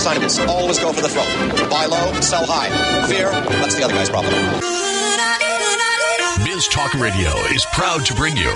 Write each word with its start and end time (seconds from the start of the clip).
sign 0.00 0.24
of. 0.24 0.30
Always 0.48 0.78
go 0.78 0.92
for 0.92 1.02
the 1.02 1.08
throat. 1.08 1.28
Buy 1.70 1.86
low, 1.86 2.12
sell 2.20 2.44
high. 2.46 2.70
Fear, 3.06 3.30
that's 3.60 3.74
the 3.76 3.84
other 3.84 3.94
guy's 3.94 4.08
problem. 4.08 4.32
Biz 6.44 6.68
Talk 6.68 6.94
Radio 6.94 7.30
is 7.52 7.66
proud 7.72 8.04
to 8.06 8.14
bring 8.14 8.36
you 8.36 8.52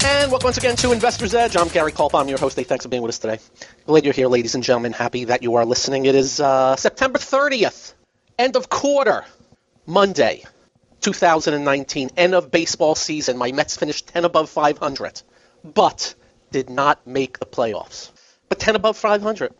And 0.03 0.31
welcome 0.31 0.47
once 0.47 0.57
again 0.57 0.75
to 0.77 0.91
Investor's 0.91 1.35
Edge. 1.35 1.55
I'm 1.55 1.67
Gary 1.67 1.91
Culp. 1.91 2.15
I'm 2.15 2.27
your 2.27 2.39
host. 2.39 2.57
Hey, 2.57 2.63
thanks 2.63 2.85
for 2.85 2.89
being 2.89 3.03
with 3.03 3.09
us 3.09 3.19
today. 3.19 3.37
Glad 3.85 4.03
you're 4.03 4.15
here, 4.15 4.27
ladies 4.27 4.55
and 4.55 4.63
gentlemen. 4.63 4.93
Happy 4.93 5.25
that 5.25 5.43
you 5.43 5.55
are 5.55 5.65
listening. 5.65 6.05
It 6.05 6.15
is 6.15 6.39
uh, 6.39 6.75
September 6.75 7.19
30th, 7.19 7.93
end 8.39 8.55
of 8.55 8.67
quarter, 8.67 9.23
Monday. 9.85 10.43
2019, 11.01 12.11
end 12.17 12.33
of 12.33 12.49
baseball 12.49 12.95
season. 12.95 13.37
My 13.37 13.51
Mets 13.51 13.77
finished 13.77 14.07
10 14.07 14.25
above 14.25 14.49
500, 14.49 15.21
but 15.63 16.15
did 16.51 16.71
not 16.71 17.05
make 17.05 17.37
the 17.37 17.45
playoffs. 17.45 18.11
But 18.49 18.59
10 18.59 18.75
above 18.75 18.97
500, 18.97 19.53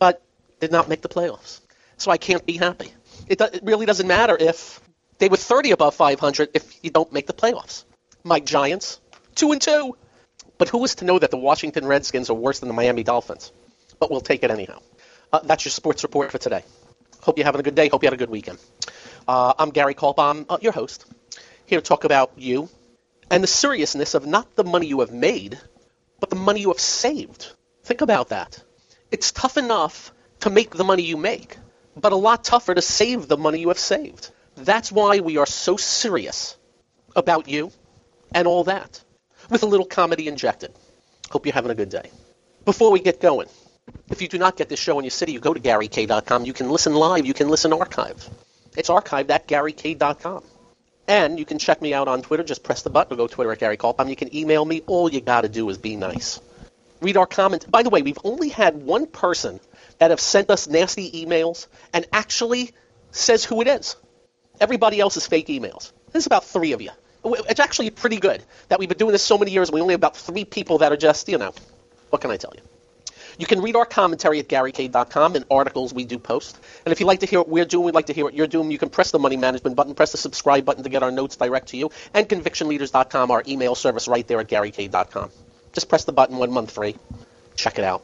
but 0.00 0.20
did 0.58 0.72
not 0.72 0.88
make 0.88 1.02
the 1.02 1.08
playoffs. 1.08 1.60
So 1.96 2.10
I 2.10 2.18
can't 2.18 2.44
be 2.44 2.56
happy. 2.56 2.92
It, 3.28 3.40
it 3.40 3.60
really 3.62 3.86
doesn't 3.86 4.06
matter 4.06 4.36
if 4.38 4.80
they 5.18 5.28
were 5.28 5.36
30 5.36 5.70
above 5.70 5.94
500 5.94 6.50
if 6.54 6.84
you 6.84 6.90
don't 6.90 7.12
make 7.12 7.28
the 7.28 7.32
playoffs. 7.32 7.84
My 8.24 8.40
Giants, 8.40 9.00
2 9.36 9.52
and 9.52 9.62
2. 9.62 9.96
But 10.58 10.68
who 10.68 10.82
is 10.84 10.96
to 10.96 11.04
know 11.04 11.18
that 11.18 11.30
the 11.30 11.36
Washington 11.36 11.86
Redskins 11.86 12.30
are 12.30 12.34
worse 12.34 12.60
than 12.60 12.68
the 12.68 12.74
Miami 12.74 13.02
Dolphins? 13.02 13.52
But 13.98 14.10
we'll 14.10 14.20
take 14.20 14.42
it 14.42 14.50
anyhow. 14.50 14.80
Uh, 15.32 15.40
that's 15.44 15.64
your 15.64 15.70
sports 15.70 16.02
report 16.02 16.32
for 16.32 16.38
today. 16.38 16.62
Hope 17.20 17.38
you're 17.38 17.44
having 17.44 17.60
a 17.60 17.64
good 17.64 17.74
day. 17.74 17.88
Hope 17.88 18.02
you 18.02 18.06
had 18.06 18.14
a 18.14 18.16
good 18.16 18.30
weekend. 18.30 18.58
Uh, 19.28 19.52
I'm 19.58 19.70
Gary 19.70 19.94
Kaltbaum, 19.94 20.46
uh, 20.48 20.58
your 20.60 20.72
host, 20.72 21.04
here 21.66 21.80
to 21.80 21.86
talk 21.86 22.04
about 22.04 22.32
you 22.36 22.68
and 23.30 23.42
the 23.42 23.48
seriousness 23.48 24.14
of 24.14 24.26
not 24.26 24.54
the 24.54 24.64
money 24.64 24.86
you 24.86 25.00
have 25.00 25.12
made, 25.12 25.58
but 26.20 26.30
the 26.30 26.36
money 26.36 26.60
you 26.60 26.68
have 26.68 26.80
saved. 26.80 27.52
Think 27.84 28.00
about 28.00 28.28
that. 28.28 28.62
It's 29.10 29.32
tough 29.32 29.56
enough 29.56 30.12
to 30.40 30.50
make 30.50 30.70
the 30.70 30.84
money 30.84 31.02
you 31.02 31.16
make, 31.16 31.56
but 31.96 32.12
a 32.12 32.16
lot 32.16 32.44
tougher 32.44 32.74
to 32.74 32.82
save 32.82 33.28
the 33.28 33.36
money 33.36 33.60
you 33.60 33.68
have 33.68 33.78
saved. 33.78 34.30
That's 34.56 34.92
why 34.92 35.20
we 35.20 35.38
are 35.38 35.46
so 35.46 35.76
serious 35.76 36.56
about 37.14 37.48
you 37.48 37.72
and 38.32 38.46
all 38.46 38.64
that, 38.64 39.02
with 39.50 39.62
a 39.62 39.66
little 39.66 39.86
comedy 39.86 40.28
injected. 40.28 40.72
Hope 41.30 41.46
you're 41.46 41.54
having 41.54 41.70
a 41.70 41.74
good 41.74 41.90
day. 41.90 42.10
Before 42.64 42.90
we 42.90 43.00
get 43.00 43.20
going, 43.20 43.48
if 44.10 44.22
you 44.22 44.28
do 44.28 44.38
not 44.38 44.56
get 44.56 44.68
this 44.68 44.80
show 44.80 44.98
in 44.98 45.04
your 45.04 45.10
city, 45.10 45.32
you 45.32 45.40
go 45.40 45.54
to 45.54 45.60
GaryK.com. 45.60 46.44
You 46.44 46.52
can 46.52 46.70
listen 46.70 46.94
live. 46.94 47.26
You 47.26 47.34
can 47.34 47.48
listen 47.48 47.72
archive. 47.72 48.28
It's 48.76 48.88
archived 48.88 49.30
at 49.30 49.48
GaryK.com. 49.48 50.42
And 51.08 51.38
you 51.38 51.44
can 51.44 51.58
check 51.58 51.80
me 51.80 51.94
out 51.94 52.08
on 52.08 52.22
Twitter. 52.22 52.42
Just 52.42 52.64
press 52.64 52.82
the 52.82 52.90
button 52.90 53.14
or 53.14 53.16
go 53.16 53.26
Twitter 53.28 53.52
at 53.52 53.60
Gary 53.60 53.76
Kaltbaum. 53.76 54.08
You 54.08 54.16
can 54.16 54.34
email 54.34 54.64
me. 54.64 54.82
All 54.86 55.10
you 55.10 55.20
got 55.20 55.42
to 55.42 55.48
do 55.48 55.68
is 55.70 55.78
be 55.78 55.94
nice. 55.94 56.40
Read 57.00 57.16
our 57.16 57.26
comments. 57.26 57.66
By 57.66 57.82
the 57.82 57.90
way, 57.90 58.02
we've 58.02 58.18
only 58.24 58.48
had 58.48 58.82
one 58.82 59.06
person 59.06 59.60
that 59.98 60.10
have 60.10 60.20
sent 60.20 60.50
us 60.50 60.66
nasty 60.66 61.24
emails 61.24 61.68
and 61.92 62.06
actually 62.12 62.72
says 63.12 63.44
who 63.44 63.60
it 63.60 63.68
is. 63.68 63.96
Everybody 64.60 64.98
else 64.98 65.16
is 65.16 65.26
fake 65.26 65.46
emails. 65.46 65.92
There's 66.10 66.26
about 66.26 66.44
three 66.44 66.72
of 66.72 66.80
you. 66.80 66.90
It's 67.34 67.60
actually 67.60 67.90
pretty 67.90 68.18
good 68.18 68.42
that 68.68 68.78
we've 68.78 68.88
been 68.88 68.98
doing 68.98 69.12
this 69.12 69.22
so 69.22 69.38
many 69.38 69.50
years. 69.50 69.70
We 69.70 69.80
only 69.80 69.92
have 69.92 70.00
about 70.00 70.16
three 70.16 70.44
people 70.44 70.78
that 70.78 70.92
are 70.92 70.96
just, 70.96 71.28
you 71.28 71.38
know, 71.38 71.52
what 72.10 72.22
can 72.22 72.30
I 72.30 72.36
tell 72.36 72.52
you? 72.54 72.62
You 73.38 73.46
can 73.46 73.60
read 73.60 73.76
our 73.76 73.84
commentary 73.84 74.38
at 74.38 74.48
GaryK.com 74.48 75.36
and 75.36 75.44
articles 75.50 75.92
we 75.92 76.04
do 76.04 76.18
post. 76.18 76.58
And 76.84 76.92
if 76.92 77.00
you'd 77.00 77.06
like 77.06 77.20
to 77.20 77.26
hear 77.26 77.40
what 77.40 77.48
we're 77.48 77.66
doing, 77.66 77.84
we'd 77.84 77.94
like 77.94 78.06
to 78.06 78.14
hear 78.14 78.24
what 78.24 78.34
you're 78.34 78.46
doing, 78.46 78.70
you 78.70 78.78
can 78.78 78.88
press 78.88 79.10
the 79.10 79.18
money 79.18 79.36
management 79.36 79.76
button, 79.76 79.94
press 79.94 80.12
the 80.12 80.18
subscribe 80.18 80.64
button 80.64 80.84
to 80.84 80.88
get 80.88 81.02
our 81.02 81.10
notes 81.10 81.36
direct 81.36 81.68
to 81.68 81.76
you, 81.76 81.90
and 82.14 82.28
convictionleaders.com, 82.28 83.30
our 83.30 83.42
email 83.46 83.74
service 83.74 84.08
right 84.08 84.26
there 84.26 84.40
at 84.40 84.48
GaryK.com. 84.48 85.30
Just 85.74 85.88
press 85.90 86.04
the 86.04 86.12
button, 86.12 86.38
one 86.38 86.50
month 86.50 86.70
free. 86.70 86.96
Check 87.56 87.78
it 87.78 87.84
out. 87.84 88.02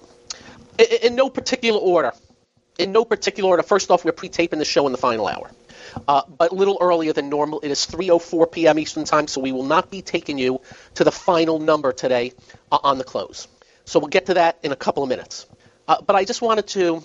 In, 0.78 0.86
in 1.02 1.14
no 1.14 1.30
particular 1.30 1.80
order. 1.80 2.12
In 2.78 2.92
no 2.92 3.04
particular 3.04 3.48
order. 3.48 3.62
First 3.62 3.90
off, 3.90 4.04
we're 4.04 4.12
pre-taping 4.12 4.58
the 4.58 4.64
show 4.66 4.84
in 4.86 4.92
the 4.92 4.98
final 4.98 5.26
hour. 5.26 5.50
Uh, 6.08 6.22
but 6.38 6.52
a 6.52 6.54
little 6.54 6.78
earlier 6.80 7.12
than 7.12 7.28
normal. 7.28 7.60
It 7.60 7.70
is 7.70 7.86
3:04 7.86 8.50
p.m. 8.50 8.78
Eastern 8.78 9.04
Time, 9.04 9.28
so 9.28 9.40
we 9.40 9.52
will 9.52 9.64
not 9.64 9.90
be 9.90 10.02
taking 10.02 10.38
you 10.38 10.60
to 10.94 11.04
the 11.04 11.12
final 11.12 11.58
number 11.58 11.92
today 11.92 12.32
uh, 12.70 12.78
on 12.82 12.98
the 12.98 13.04
close. 13.04 13.48
So 13.84 13.98
we'll 13.98 14.08
get 14.08 14.26
to 14.26 14.34
that 14.34 14.58
in 14.62 14.72
a 14.72 14.76
couple 14.76 15.02
of 15.02 15.08
minutes. 15.08 15.46
Uh, 15.88 16.00
but 16.00 16.16
I 16.16 16.24
just 16.24 16.42
wanted 16.42 16.66
to 16.68 17.02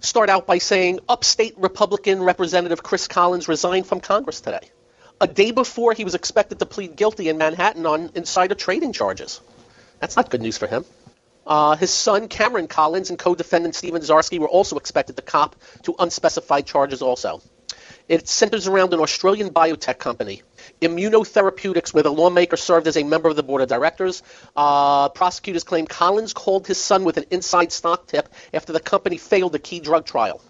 start 0.00 0.30
out 0.30 0.46
by 0.46 0.58
saying 0.58 1.00
upstate 1.08 1.54
Republican 1.58 2.22
Representative 2.22 2.82
Chris 2.82 3.08
Collins 3.08 3.48
resigned 3.48 3.86
from 3.86 4.00
Congress 4.00 4.40
today, 4.40 4.70
a 5.20 5.26
day 5.26 5.50
before 5.50 5.92
he 5.92 6.04
was 6.04 6.14
expected 6.14 6.58
to 6.58 6.66
plead 6.66 6.96
guilty 6.96 7.28
in 7.28 7.38
Manhattan 7.38 7.86
on 7.86 8.10
insider 8.14 8.54
trading 8.54 8.92
charges. 8.92 9.40
That's 10.00 10.16
not 10.16 10.30
good 10.30 10.42
news 10.42 10.58
for 10.58 10.66
him. 10.66 10.84
Uh, 11.46 11.76
his 11.76 11.92
son, 11.92 12.28
Cameron 12.28 12.68
Collins, 12.68 13.08
and 13.08 13.18
co-defendant 13.18 13.74
Stephen 13.74 14.02
Zarsky 14.02 14.38
were 14.38 14.48
also 14.48 14.76
expected 14.76 15.16
to 15.16 15.22
cop 15.22 15.56
to 15.82 15.94
unspecified 15.98 16.66
charges 16.66 17.00
also. 17.00 17.40
It 18.08 18.28
centers 18.28 18.66
around 18.66 18.92
an 18.94 19.00
Australian 19.00 19.50
biotech 19.50 19.98
company 19.98 20.42
immunotherapeutics, 20.80 21.92
where 21.92 22.02
the 22.02 22.12
lawmaker 22.12 22.56
served 22.56 22.86
as 22.86 22.96
a 22.96 23.02
member 23.02 23.28
of 23.28 23.36
the 23.36 23.42
board 23.42 23.62
of 23.62 23.68
directors. 23.68 24.22
Uh, 24.56 25.08
prosecutors 25.08 25.64
claim 25.64 25.86
Collins 25.86 26.32
called 26.32 26.66
his 26.66 26.78
son 26.78 27.04
with 27.04 27.16
an 27.16 27.24
inside 27.30 27.72
stock 27.72 28.06
tip 28.06 28.28
after 28.52 28.72
the 28.72 28.80
company 28.80 29.16
failed 29.16 29.54
a 29.54 29.58
key 29.58 29.80
drug 29.80 30.04
trial. 30.04 30.40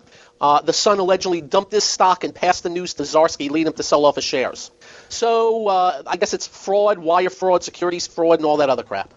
Uh, 0.41 0.61
the 0.61 0.73
son 0.73 0.99
allegedly 0.99 1.41
dumped 1.41 1.73
his 1.73 1.85
stock 1.85 2.23
and 2.23 2.35
passed 2.35 2.63
the 2.63 2.71
news 2.71 2.95
to 2.95 3.03
Zarsky, 3.03 3.51
leading 3.51 3.67
him 3.69 3.73
to 3.73 3.83
sell 3.83 4.05
off 4.05 4.15
his 4.15 4.25
shares. 4.25 4.71
So 5.09 5.67
uh, 5.67 6.03
I 6.07 6.17
guess 6.17 6.33
it's 6.33 6.47
fraud, 6.47 6.99
wire 6.99 7.31
fraud, 7.31 7.65
securities 7.65 8.07
fraud, 8.07 8.39
and 8.39 8.47
all 8.47 8.59
that 8.59 8.71
other 8.71 8.85
crap. 8.85 9.13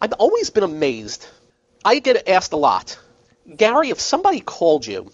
I've 0.00 0.12
always 0.14 0.50
been 0.50 0.64
amazed. 0.64 1.26
I 1.84 2.00
get 2.00 2.28
asked 2.28 2.52
a 2.52 2.56
lot, 2.56 2.98
Gary, 3.56 3.88
if 3.90 4.00
somebody 4.00 4.40
called 4.40 4.86
you, 4.86 5.10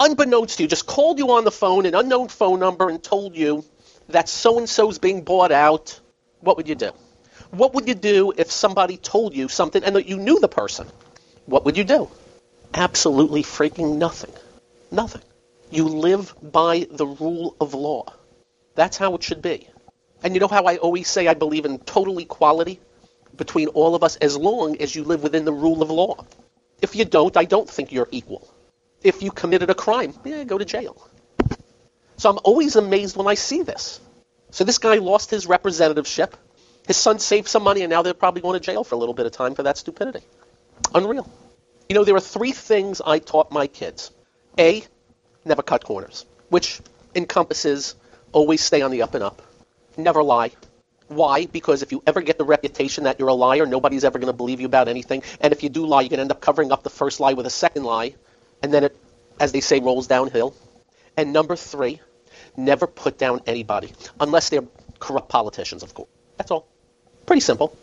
unbeknownst 0.00 0.56
to 0.56 0.62
you, 0.62 0.68
just 0.68 0.86
called 0.86 1.18
you 1.18 1.32
on 1.32 1.44
the 1.44 1.50
phone, 1.50 1.86
an 1.86 1.94
unknown 1.94 2.28
phone 2.28 2.60
number, 2.60 2.88
and 2.88 3.02
told 3.02 3.36
you 3.36 3.64
that 4.08 4.28
so 4.28 4.58
and 4.58 4.68
so's 4.68 4.98
being 4.98 5.22
bought 5.22 5.52
out, 5.52 6.00
what 6.40 6.56
would 6.56 6.68
you 6.68 6.74
do? 6.74 6.92
What 7.50 7.74
would 7.74 7.88
you 7.88 7.94
do 7.94 8.32
if 8.36 8.50
somebody 8.50 8.96
told 8.96 9.34
you 9.34 9.48
something 9.48 9.82
and 9.82 9.96
that 9.96 10.08
you 10.08 10.18
knew 10.18 10.38
the 10.38 10.48
person? 10.48 10.86
What 11.46 11.64
would 11.64 11.76
you 11.76 11.84
do? 11.84 12.10
Absolutely 12.74 13.42
freaking 13.42 13.96
nothing. 13.96 14.32
Nothing. 14.90 15.22
You 15.70 15.84
live 15.84 16.34
by 16.42 16.86
the 16.90 17.06
rule 17.06 17.56
of 17.60 17.74
law. 17.74 18.12
That's 18.74 18.96
how 18.96 19.14
it 19.14 19.22
should 19.22 19.42
be. 19.42 19.68
And 20.22 20.34
you 20.34 20.40
know 20.40 20.48
how 20.48 20.64
I 20.64 20.76
always 20.76 21.08
say 21.08 21.26
I 21.26 21.34
believe 21.34 21.64
in 21.64 21.78
total 21.78 22.18
equality 22.18 22.80
between 23.36 23.68
all 23.68 23.94
of 23.94 24.02
us 24.02 24.16
as 24.16 24.36
long 24.36 24.76
as 24.80 24.94
you 24.94 25.04
live 25.04 25.22
within 25.22 25.44
the 25.44 25.52
rule 25.52 25.82
of 25.82 25.90
law. 25.90 26.26
If 26.82 26.96
you 26.96 27.04
don't, 27.04 27.36
I 27.36 27.44
don't 27.44 27.68
think 27.68 27.92
you're 27.92 28.08
equal. 28.10 28.48
If 29.02 29.22
you 29.22 29.30
committed 29.30 29.70
a 29.70 29.74
crime, 29.74 30.14
yeah, 30.24 30.44
go 30.44 30.58
to 30.58 30.64
jail. 30.64 31.08
So 32.16 32.30
I'm 32.30 32.38
always 32.42 32.76
amazed 32.76 33.16
when 33.16 33.26
I 33.26 33.34
see 33.34 33.62
this. 33.62 34.00
So 34.50 34.64
this 34.64 34.78
guy 34.78 34.96
lost 34.96 35.30
his 35.30 35.46
representativeship. 35.46 36.32
His 36.86 36.96
son 36.96 37.18
saved 37.18 37.48
some 37.48 37.62
money, 37.62 37.82
and 37.82 37.90
now 37.90 38.02
they're 38.02 38.14
probably 38.14 38.42
going 38.42 38.58
to 38.58 38.64
jail 38.64 38.82
for 38.82 38.94
a 38.94 38.98
little 38.98 39.14
bit 39.14 39.26
of 39.26 39.32
time 39.32 39.54
for 39.54 39.62
that 39.62 39.78
stupidity. 39.78 40.24
Unreal. 40.94 41.30
You 41.88 41.94
know, 41.94 42.04
there 42.04 42.16
are 42.16 42.20
three 42.20 42.52
things 42.52 43.00
I 43.04 43.18
taught 43.18 43.52
my 43.52 43.66
kids. 43.66 44.10
A, 44.58 44.82
never 45.44 45.62
cut 45.62 45.84
corners, 45.84 46.26
which 46.48 46.80
encompasses 47.14 47.94
always 48.32 48.62
stay 48.62 48.82
on 48.82 48.90
the 48.90 49.02
up 49.02 49.14
and 49.14 49.22
up. 49.22 49.42
Never 49.96 50.22
lie. 50.22 50.50
Why? 51.08 51.46
Because 51.46 51.82
if 51.82 51.92
you 51.92 52.02
ever 52.06 52.20
get 52.20 52.36
the 52.36 52.44
reputation 52.44 53.04
that 53.04 53.18
you're 53.18 53.28
a 53.28 53.34
liar, 53.34 53.64
nobody's 53.64 54.04
ever 54.04 54.18
going 54.18 54.32
to 54.32 54.36
believe 54.36 54.60
you 54.60 54.66
about 54.66 54.88
anything. 54.88 55.22
And 55.40 55.52
if 55.52 55.62
you 55.62 55.68
do 55.68 55.86
lie, 55.86 56.02
you 56.02 56.10
can 56.10 56.20
end 56.20 56.30
up 56.30 56.40
covering 56.40 56.72
up 56.72 56.82
the 56.82 56.90
first 56.90 57.20
lie 57.20 57.32
with 57.32 57.46
a 57.46 57.50
second 57.50 57.84
lie. 57.84 58.14
And 58.62 58.72
then 58.72 58.84
it, 58.84 58.96
as 59.40 59.52
they 59.52 59.60
say, 59.60 59.80
rolls 59.80 60.06
downhill. 60.06 60.54
And 61.16 61.32
number 61.32 61.56
three, 61.56 62.00
never 62.56 62.86
put 62.86 63.18
down 63.18 63.40
anybody 63.46 63.92
unless 64.20 64.48
they're 64.48 64.64
corrupt 64.98 65.28
politicians, 65.28 65.82
of 65.82 65.94
course. 65.94 66.08
That's 66.36 66.50
all. 66.50 66.66
Pretty 67.26 67.40
simple. 67.40 67.76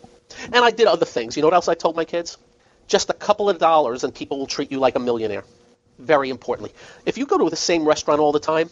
And 0.44 0.56
I 0.56 0.70
did 0.70 0.86
other 0.86 1.06
things. 1.06 1.36
You 1.36 1.42
know 1.42 1.48
what 1.48 1.54
else 1.54 1.68
I 1.68 1.74
told 1.74 1.96
my 1.96 2.04
kids? 2.04 2.36
Just 2.88 3.10
a 3.10 3.14
couple 3.14 3.48
of 3.48 3.58
dollars 3.58 4.04
and 4.04 4.14
people 4.14 4.38
will 4.38 4.46
treat 4.46 4.70
you 4.70 4.78
like 4.78 4.96
a 4.96 5.00
millionaire. 5.00 5.44
Very 5.98 6.30
importantly. 6.30 6.72
If 7.04 7.18
you 7.18 7.26
go 7.26 7.38
to 7.38 7.50
the 7.50 7.56
same 7.56 7.86
restaurant 7.86 8.20
all 8.20 8.32
the 8.32 8.40
time, 8.40 8.70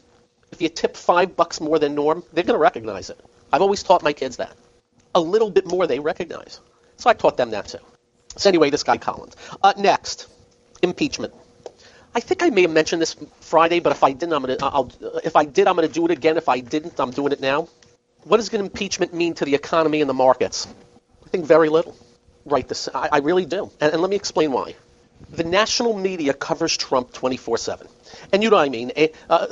if 0.53 0.61
you 0.61 0.69
tip 0.69 0.97
five 0.97 1.37
bucks 1.37 1.61
more 1.61 1.79
than 1.79 1.95
norm, 1.95 2.23
they're 2.33 2.45
going 2.45 2.55
to 2.55 2.63
recognize 2.63 3.11
it. 3.11 3.19
I've 3.53 3.63
always 3.63 3.83
taught 3.83 4.03
my 4.03 4.13
kids 4.13 4.37
that. 4.37 4.57
A 5.15 5.21
little 5.21 5.51
bit 5.51 5.67
more 5.67 5.87
they 5.87 6.01
recognize. 6.01 6.61
So 6.97 7.11
I 7.11 7.15
taught 7.15 7.37
them 7.37 7.51
that 7.51 7.67
too. 7.67 7.79
So 8.37 8.49
anyway, 8.49 8.71
this 8.71 8.83
guy 8.83 8.97
Collins. 8.99 9.37
Uh, 9.63 9.73
next, 9.77 10.29
impeachment. 10.83 11.35
I 12.15 12.21
think 12.21 12.43
I 12.43 12.51
may 12.51 12.63
have 12.63 12.71
mentioned 12.71 13.03
this 13.03 13.17
Friday, 13.41 13.81
but 13.81 13.93
if 13.93 14.05
I 14.05 14.13
didn't, 14.13 14.35
I'm 14.35 14.43
gonna. 14.43 14.57
I'll, 14.63 14.91
if 15.25 15.37
I 15.37 15.45
did, 15.45 15.67
I'm 15.67 15.75
gonna 15.75 15.89
do 15.89 16.05
it 16.05 16.11
again. 16.11 16.37
If 16.37 16.49
I 16.49 16.61
didn't, 16.61 16.99
I'm 17.01 17.11
doing 17.11 17.33
it 17.33 17.41
now. 17.41 17.69
What 18.23 18.39
does 18.39 18.53
an 18.55 18.61
impeachment 18.61 19.13
mean 19.13 19.35
to 19.35 19.45
the 19.45 19.55
economy 19.55 20.01
and 20.01 20.09
the 20.09 20.15
markets? 20.15 20.67
I 21.27 21.29
think 21.29 21.45
very 21.45 21.69
little. 21.69 21.97
Right. 22.45 22.67
this. 22.67 22.89
I, 22.95 23.09
I 23.13 23.19
really 23.19 23.47
do. 23.47 23.71
And, 23.81 23.93
and 23.93 24.01
let 24.01 24.11
me 24.11 24.17
explain 24.17 24.53
why. 24.53 24.75
The 25.31 25.45
national 25.45 25.97
media 25.97 26.35
covers 26.35 26.77
Trump 26.77 27.13
24 27.13 27.59
7. 27.59 27.89
And 28.33 28.43
you 28.43 28.51
know 28.51 28.57
what 28.57 28.67
I 28.67 28.69
mean. 28.69 28.93
Uh, 29.29 29.47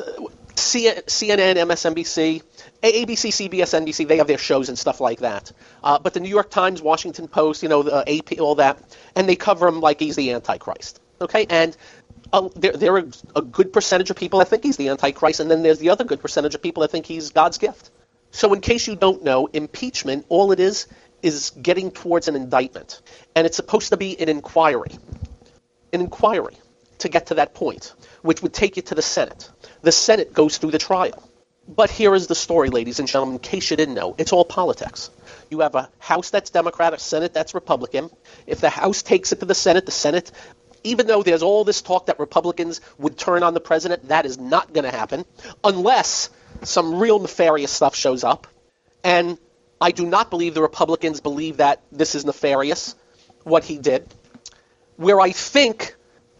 CNN, 0.55 1.57
MSNBC, 1.57 2.43
ABC, 2.83 3.49
CBS, 3.49 3.81
NBC, 3.81 4.07
they 4.07 4.19
have 4.19 4.27
their 4.27 4.39
shows 4.39 4.69
and 4.69 4.79
stuff 4.79 5.01
like 5.01 5.21
that. 5.21 5.53
Uh, 5.83 5.99
but 5.99 6.15
the 6.15 6.21
New 6.21 6.29
York 6.29 6.51
Times, 6.51 6.83
Washington 6.83 7.29
Post, 7.29 7.63
you 7.63 7.69
know, 7.69 7.83
the 7.83 8.19
AP, 8.19 8.41
all 8.41 8.57
that, 8.57 8.79
and 9.17 9.29
they 9.29 9.37
cover 9.37 9.67
him 9.67 9.81
like 9.81 10.01
he's 10.01 10.17
the 10.17 10.33
Antichrist. 10.33 11.01
Okay? 11.21 11.47
And 11.49 11.77
there, 12.55 12.73
there 12.73 12.97
are 12.97 13.05
a 13.37 13.43
good 13.43 13.73
percentage 13.73 14.11
of 14.11 14.17
people 14.17 14.39
that 14.39 14.49
think 14.49 14.65
he's 14.65 14.77
the 14.77 14.89
Antichrist, 14.89 15.41
and 15.41 15.51
then 15.51 15.63
there's 15.63 15.79
the 15.79 15.91
other 15.91 16.05
good 16.05 16.21
percentage 16.21 16.55
of 16.55 16.63
people 16.63 16.81
that 16.81 16.91
think 16.91 17.07
he's 17.07 17.31
God's 17.31 17.59
gift. 17.59 17.91
So, 18.31 18.55
in 18.55 18.61
case 18.61 18.87
you 18.87 18.97
don't 18.97 19.23
know, 19.23 19.47
impeachment, 19.53 20.25
all 20.31 20.53
it 20.53 20.61
is, 20.61 20.87
is 21.23 21.51
getting 21.51 21.91
towards 21.91 22.29
an 22.29 22.37
indictment. 22.37 23.01
And 23.37 23.47
it's 23.47 23.57
supposed 23.57 23.91
to 23.91 23.97
be 23.97 24.19
an 24.21 24.29
inquiry. 24.29 24.99
An 25.93 26.01
inquiry 26.01 26.57
to 26.99 27.09
get 27.09 27.27
to 27.27 27.35
that 27.35 27.55
point, 27.55 27.93
which 28.23 28.43
would 28.43 28.55
take 28.55 28.77
you 28.77 28.83
to 28.83 28.95
the 28.95 29.03
Senate. 29.03 29.51
The 29.83 29.93
Senate 29.93 30.33
goes 30.33 30.59
through 30.59 30.71
the 30.71 30.79
trial. 30.79 31.23
But 31.69 31.91
here 31.91 32.15
is 32.15 32.27
the 32.27 32.35
story, 32.35 32.71
ladies 32.71 32.99
and 32.99 33.07
gentlemen, 33.07 33.37
in 33.37 33.41
case 33.41 33.71
you 33.71 33.77
didn't 33.77 33.95
know. 33.95 34.17
It's 34.19 34.33
all 34.33 34.45
politics. 34.45 35.11
You 35.49 35.61
have 35.61 35.75
a 35.75 35.89
House 35.99 36.31
that's 36.31 36.51
Democrat, 36.51 36.93
a 36.93 36.99
Senate 36.99 37.33
that's 37.35 37.55
Republican. 37.55 38.11
If 38.47 38.61
the 38.61 38.71
House 38.71 39.03
takes 39.03 39.33
it 39.33 39.41
to 39.41 39.47
the 39.47 39.55
Senate, 39.55 39.87
the 39.87 39.93
Senate, 39.93 40.33
even 40.85 41.07
though 41.07 41.23
there's 41.23 41.43
all 41.43 41.65
this 41.65 41.83
talk 41.83 42.07
that 42.07 42.19
Republicans 42.19 42.81
would 42.99 43.17
turn 43.17 43.43
on 43.43 43.55
the 43.55 43.61
president, 43.61 44.09
that 44.09 44.27
is 44.27 44.39
not 44.39 44.73
going 44.73 44.85
to 44.85 44.91
happen 44.91 45.25
unless 45.63 46.31
some 46.63 46.99
real 46.99 47.19
nefarious 47.19 47.71
stuff 47.71 47.95
shows 47.95 48.25
up. 48.25 48.47
And 49.05 49.39
I 49.81 49.91
do 49.91 50.07
not 50.07 50.31
believe 50.31 50.55
the 50.55 50.63
Republicans 50.63 51.21
believe 51.21 51.59
that 51.59 51.83
this 51.91 52.15
is 52.15 52.25
nefarious, 52.25 52.95
what 53.43 53.65
he 53.65 53.79
did. 53.79 54.07
Where 54.97 55.21
I 55.21 55.33
think 55.33 55.97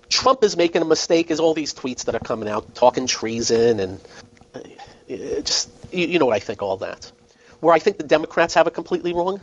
Trump 0.09 0.45
is 0.45 0.57
making 0.57 0.83
a 0.83 0.85
mistake 0.85 1.31
is 1.31 1.41
all 1.41 1.55
these 1.55 1.75
tweets 1.75 2.05
that 2.05 2.15
are 2.15 2.21
coming 2.21 2.49
out 2.49 2.75
talking 2.75 3.07
treason 3.07 3.81
and 3.81 4.01
uh, 4.55 4.61
just, 5.43 5.71
you 5.91 6.19
know 6.19 6.27
what 6.27 6.37
I 6.37 6.39
think, 6.39 6.63
all 6.63 6.77
that. 6.79 7.11
Where 7.61 7.75
I 7.75 7.79
think 7.79 7.99
the 7.99 8.05
Democrats 8.07 8.55
have 8.55 8.67
it 8.67 8.75
completely 8.75 9.13
wrong, 9.13 9.41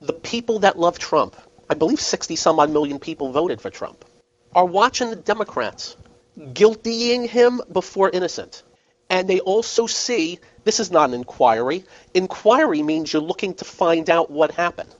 the 0.00 0.12
people 0.12 0.60
that 0.60 0.78
love 0.78 0.98
Trump, 0.98 1.36
I 1.68 1.74
believe 1.74 2.00
60 2.00 2.36
some 2.36 2.58
odd 2.58 2.70
million 2.70 2.98
people 2.98 3.32
voted 3.32 3.60
for 3.60 3.70
Trump, 3.70 4.04
are 4.56 4.64
watching 4.64 5.10
the 5.10 5.16
Democrats 5.16 5.96
guiltying 6.38 7.28
him 7.28 7.60
before 7.70 8.08
innocent. 8.10 8.62
And 9.10 9.28
they 9.28 9.38
also 9.38 9.86
see 9.86 10.40
this 10.64 10.80
is 10.80 10.90
not 10.90 11.10
an 11.10 11.14
inquiry. 11.14 11.84
Inquiry 12.14 12.82
means 12.82 13.12
you're 13.12 13.22
looking 13.22 13.54
to 13.54 13.64
find 13.66 14.08
out 14.08 14.30
what 14.30 14.50
happened. 14.52 14.92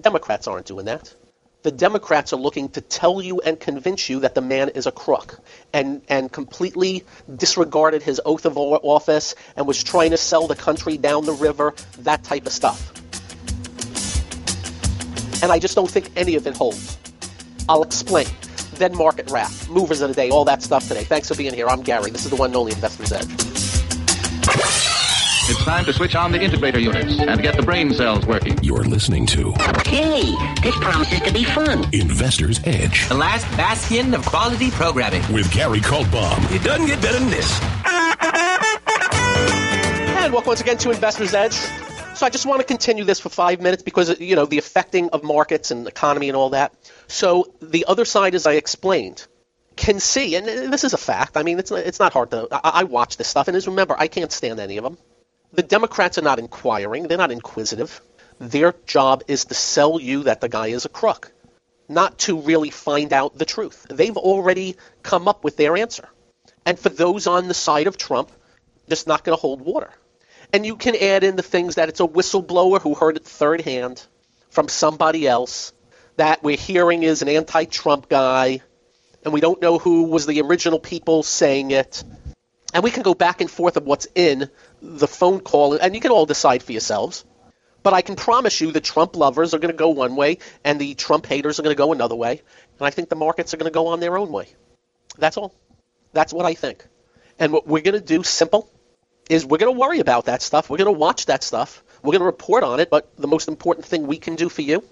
Democrats 0.00 0.48
aren't 0.48 0.66
doing 0.66 0.86
that. 0.86 1.14
The 1.62 1.70
Democrats 1.70 2.32
are 2.32 2.38
looking 2.38 2.70
to 2.70 2.80
tell 2.80 3.20
you 3.20 3.40
and 3.40 3.60
convince 3.60 4.08
you 4.08 4.20
that 4.20 4.34
the 4.34 4.40
man 4.40 4.70
is 4.70 4.86
a 4.86 4.92
crook 4.92 5.38
and, 5.72 6.00
and 6.08 6.32
completely 6.32 7.04
disregarded 7.34 8.02
his 8.02 8.22
oath 8.24 8.46
of 8.46 8.56
office 8.56 9.34
and 9.54 9.66
was 9.66 9.82
trying 9.84 10.12
to 10.12 10.16
sell 10.16 10.46
the 10.46 10.56
country 10.56 10.96
down 10.96 11.26
the 11.26 11.32
river, 11.32 11.74
that 11.98 12.24
type 12.24 12.46
of 12.46 12.52
stuff. 12.52 12.92
And 15.42 15.52
I 15.52 15.58
just 15.58 15.74
don't 15.74 15.90
think 15.90 16.10
any 16.16 16.36
of 16.36 16.46
it 16.46 16.56
holds. 16.56 16.96
I'll 17.68 17.82
explain 17.82 18.26
then 18.78 18.96
market 18.96 19.30
wrap, 19.30 19.50
movers 19.68 20.00
of 20.00 20.08
the 20.08 20.14
day, 20.14 20.30
all 20.30 20.44
that 20.46 20.62
stuff 20.62 20.86
today. 20.88 21.04
Thanks 21.04 21.28
for 21.28 21.34
being 21.36 21.52
here. 21.54 21.66
I'm 21.68 21.82
Gary. 21.82 22.10
This 22.10 22.24
is 22.24 22.30
the 22.30 22.36
one 22.36 22.50
and 22.50 22.56
only 22.56 22.72
Investor's 22.72 23.12
Edge. 23.12 23.28
It's 25.50 25.64
time 25.64 25.84
to 25.86 25.92
switch 25.94 26.14
on 26.14 26.30
the 26.32 26.38
integrator 26.38 26.80
units 26.80 27.18
and 27.20 27.40
get 27.42 27.56
the 27.56 27.62
brain 27.62 27.92
cells 27.94 28.26
working. 28.26 28.62
You're 28.62 28.84
listening 28.84 29.24
to 29.28 29.52
Hey, 29.86 30.34
this 30.62 30.76
promises 30.76 31.20
to 31.20 31.32
be 31.32 31.44
fun. 31.44 31.86
Investor's 31.92 32.60
Edge 32.64 33.08
The 33.08 33.14
last 33.14 33.44
bastion 33.56 34.12
of 34.14 34.24
quality 34.26 34.70
programming. 34.70 35.22
with 35.32 35.50
Gary 35.50 35.80
Kaltbaum. 35.80 36.54
It 36.54 36.62
doesn't 36.62 36.86
get 36.86 37.00
better 37.00 37.18
than 37.18 37.30
this. 37.30 37.60
And 40.20 40.32
welcome 40.32 40.48
once 40.48 40.60
again 40.60 40.76
to 40.78 40.90
Investor's 40.90 41.32
Edge. 41.32 41.56
So 42.18 42.26
I 42.26 42.30
just 42.30 42.46
want 42.46 42.60
to 42.60 42.66
continue 42.66 43.04
this 43.04 43.20
for 43.20 43.28
five 43.28 43.60
minutes 43.60 43.84
because, 43.84 44.18
you 44.18 44.34
know, 44.34 44.44
the 44.44 44.58
affecting 44.58 45.10
of 45.10 45.22
markets 45.22 45.70
and 45.70 45.86
economy 45.86 46.28
and 46.28 46.36
all 46.36 46.50
that. 46.50 46.74
So 47.06 47.54
the 47.62 47.84
other 47.86 48.04
side, 48.04 48.34
as 48.34 48.44
I 48.44 48.54
explained, 48.54 49.24
can 49.76 50.00
see, 50.00 50.34
and 50.34 50.44
this 50.44 50.82
is 50.82 50.94
a 50.94 50.98
fact. 50.98 51.36
I 51.36 51.44
mean, 51.44 51.60
it's 51.60 51.70
not, 51.70 51.78
it's 51.78 52.00
not 52.00 52.12
hard 52.12 52.32
to. 52.32 52.48
I, 52.50 52.80
I 52.80 52.84
watch 52.84 53.18
this 53.18 53.28
stuff, 53.28 53.46
and 53.46 53.56
as 53.56 53.68
remember, 53.68 53.94
I 53.96 54.08
can't 54.08 54.32
stand 54.32 54.58
any 54.58 54.78
of 54.78 54.82
them. 54.82 54.98
The 55.52 55.62
Democrats 55.62 56.18
are 56.18 56.22
not 56.22 56.40
inquiring; 56.40 57.06
they're 57.06 57.18
not 57.18 57.30
inquisitive. 57.30 58.00
Their 58.40 58.74
job 58.84 59.22
is 59.28 59.44
to 59.44 59.54
sell 59.54 60.00
you 60.00 60.24
that 60.24 60.40
the 60.40 60.48
guy 60.48 60.66
is 60.78 60.86
a 60.86 60.88
crook, 60.88 61.30
not 61.88 62.18
to 62.26 62.40
really 62.40 62.70
find 62.70 63.12
out 63.12 63.38
the 63.38 63.44
truth. 63.44 63.86
They've 63.88 64.16
already 64.16 64.74
come 65.04 65.28
up 65.28 65.44
with 65.44 65.56
their 65.56 65.76
answer, 65.76 66.08
and 66.66 66.76
for 66.76 66.88
those 66.88 67.28
on 67.28 67.46
the 67.46 67.54
side 67.54 67.86
of 67.86 67.96
Trump, 67.96 68.32
just 68.88 69.06
not 69.06 69.22
going 69.22 69.36
to 69.36 69.40
hold 69.40 69.60
water. 69.60 69.92
And 70.52 70.64
you 70.64 70.76
can 70.76 70.96
add 70.96 71.24
in 71.24 71.36
the 71.36 71.42
things 71.42 71.74
that 71.74 71.88
it's 71.88 72.00
a 72.00 72.06
whistleblower 72.06 72.80
who 72.80 72.94
heard 72.94 73.16
it 73.16 73.24
third 73.24 73.60
hand 73.60 74.04
from 74.50 74.68
somebody 74.68 75.26
else 75.28 75.72
that 76.16 76.42
we're 76.42 76.56
hearing 76.56 77.04
is 77.04 77.22
an 77.22 77.28
anti-Trump 77.28 78.08
guy, 78.08 78.60
and 79.24 79.32
we 79.32 79.40
don't 79.40 79.62
know 79.62 79.78
who 79.78 80.04
was 80.04 80.26
the 80.26 80.40
original 80.40 80.80
people 80.80 81.22
saying 81.22 81.70
it. 81.70 82.02
And 82.74 82.82
we 82.82 82.90
can 82.90 83.02
go 83.02 83.14
back 83.14 83.40
and 83.40 83.50
forth 83.50 83.76
of 83.76 83.84
what's 83.84 84.08
in 84.14 84.50
the 84.82 85.06
phone 85.06 85.40
call, 85.40 85.74
and 85.74 85.94
you 85.94 86.00
can 86.00 86.10
all 86.10 86.26
decide 86.26 86.62
for 86.62 86.72
yourselves. 86.72 87.24
But 87.82 87.94
I 87.94 88.02
can 88.02 88.16
promise 88.16 88.60
you 88.60 88.72
the 88.72 88.80
Trump 88.80 89.16
lovers 89.16 89.54
are 89.54 89.58
going 89.58 89.72
to 89.72 89.76
go 89.76 89.90
one 89.90 90.16
way, 90.16 90.38
and 90.64 90.80
the 90.80 90.94
Trump 90.94 91.24
haters 91.24 91.60
are 91.60 91.62
going 91.62 91.74
to 91.74 91.78
go 91.78 91.92
another 91.92 92.16
way. 92.16 92.42
And 92.78 92.86
I 92.86 92.90
think 92.90 93.08
the 93.08 93.16
markets 93.16 93.54
are 93.54 93.56
going 93.56 93.70
to 93.70 93.74
go 93.74 93.88
on 93.88 94.00
their 94.00 94.18
own 94.18 94.32
way. 94.32 94.48
That's 95.18 95.36
all. 95.36 95.54
That's 96.12 96.32
what 96.32 96.46
I 96.46 96.54
think. 96.54 96.84
And 97.38 97.52
what 97.52 97.66
we're 97.66 97.82
going 97.82 97.94
to 97.94 98.04
do, 98.04 98.24
simple, 98.24 98.68
is 99.28 99.44
we're 99.44 99.58
going 99.58 99.74
to 99.74 99.78
worry 99.78 100.00
about 100.00 100.26
that 100.26 100.42
stuff. 100.42 100.70
We're 100.70 100.78
going 100.78 100.94
to 100.94 100.98
watch 100.98 101.26
that 101.26 101.42
stuff. 101.42 101.82
We're 102.02 102.12
going 102.12 102.20
to 102.20 102.26
report 102.26 102.64
on 102.64 102.80
it. 102.80 102.90
But 102.90 103.16
the 103.16 103.26
most 103.26 103.48
important 103.48 103.86
thing 103.86 104.06
we 104.06 104.18
can 104.18 104.36
do 104.36 104.48
for 104.48 104.62
you 104.62 104.82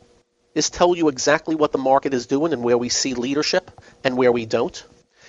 is 0.55 0.71
tell 0.71 0.97
you 0.97 1.09
exactly 1.09 1.55
what 1.55 1.73
the 1.73 1.79
market 1.79 2.15
is 2.15 2.27
doing 2.27 2.53
and 2.53 2.63
where 2.63 2.79
we 2.79 2.89
see 2.89 3.15
leadership 3.15 3.71
and 4.05 4.17
where 4.17 4.33
we 4.33 4.47
don't. 4.47 4.85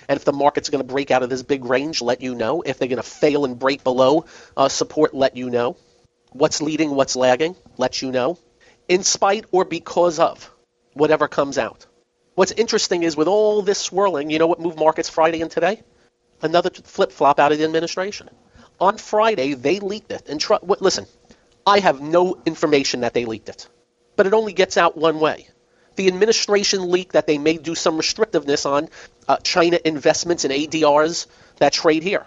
And 0.08 0.16
if 0.16 0.24
the 0.24 0.32
market's 0.32 0.70
going 0.70 0.86
to 0.86 0.92
break 0.92 1.10
out 1.10 1.22
of 1.22 1.28
this 1.28 1.42
big 1.42 1.64
range, 1.64 2.00
let 2.00 2.22
you 2.22 2.34
know. 2.34 2.62
If 2.62 2.78
they're 2.78 2.88
going 2.88 2.96
to 2.96 3.02
fail 3.02 3.44
and 3.44 3.58
break 3.58 3.84
below 3.84 4.24
uh, 4.56 4.68
support, 4.68 5.14
let 5.14 5.36
you 5.36 5.50
know. 5.50 5.76
What's 6.32 6.62
leading, 6.62 6.90
what's 6.90 7.14
lagging, 7.16 7.56
let 7.76 8.00
you 8.00 8.10
know. 8.10 8.38
In 8.88 9.02
spite 9.02 9.44
or 9.50 9.64
because 9.66 10.18
of 10.18 10.50
whatever 10.94 11.28
comes 11.28 11.58
out. 11.58 11.86
What's 12.34 12.52
interesting 12.52 13.02
is 13.02 13.16
with 13.16 13.28
all 13.28 13.62
this 13.62 13.78
swirling, 13.78 14.30
you 14.30 14.38
know 14.38 14.46
what 14.46 14.60
moved 14.60 14.78
markets 14.78 15.08
Friday 15.08 15.42
and 15.42 15.50
today? 15.50 15.82
Another 16.40 16.70
flip 16.70 17.12
flop 17.12 17.38
out 17.38 17.52
of 17.52 17.58
the 17.58 17.64
administration. 17.64 18.30
On 18.80 18.96
Friday, 18.96 19.54
they 19.54 19.80
leaked 19.80 20.12
it. 20.12 20.28
And 20.28 20.44
listen, 20.80 21.06
I 21.66 21.80
have 21.80 22.00
no 22.00 22.40
information 22.46 23.00
that 23.00 23.14
they 23.14 23.24
leaked 23.24 23.48
it, 23.48 23.68
but 24.16 24.26
it 24.26 24.34
only 24.34 24.52
gets 24.52 24.76
out 24.76 24.96
one 24.96 25.20
way. 25.20 25.48
The 25.96 26.06
administration 26.06 26.90
leaked 26.92 27.14
that 27.14 27.26
they 27.26 27.38
may 27.38 27.56
do 27.56 27.74
some 27.74 27.98
restrictiveness 27.98 28.66
on 28.66 28.88
uh, 29.26 29.38
China 29.38 29.80
investments 29.84 30.44
and 30.44 30.54
ADRs 30.54 31.26
that 31.56 31.72
trade 31.72 32.04
here. 32.04 32.24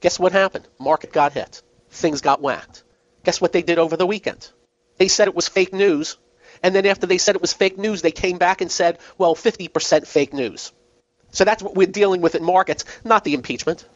Guess 0.00 0.18
what 0.18 0.32
happened? 0.32 0.66
Market 0.80 1.12
got 1.12 1.32
hit. 1.32 1.62
Things 1.90 2.20
got 2.20 2.42
whacked. 2.42 2.82
Guess 3.22 3.40
what 3.40 3.52
they 3.52 3.62
did 3.62 3.78
over 3.78 3.96
the 3.96 4.06
weekend? 4.06 4.50
They 4.98 5.08
said 5.08 5.28
it 5.28 5.34
was 5.34 5.48
fake 5.48 5.72
news. 5.72 6.18
And 6.62 6.74
then 6.74 6.86
after 6.86 7.06
they 7.06 7.18
said 7.18 7.36
it 7.36 7.40
was 7.40 7.52
fake 7.52 7.78
news, 7.78 8.02
they 8.02 8.10
came 8.10 8.38
back 8.38 8.60
and 8.60 8.70
said, 8.70 8.98
well, 9.16 9.34
50% 9.34 10.06
fake 10.06 10.32
news. 10.32 10.72
So 11.30 11.44
that's 11.44 11.62
what 11.62 11.74
we're 11.74 11.86
dealing 11.86 12.20
with 12.20 12.34
in 12.34 12.44
markets, 12.44 12.84
not 13.04 13.24
the 13.24 13.34
impeachment. 13.34 13.86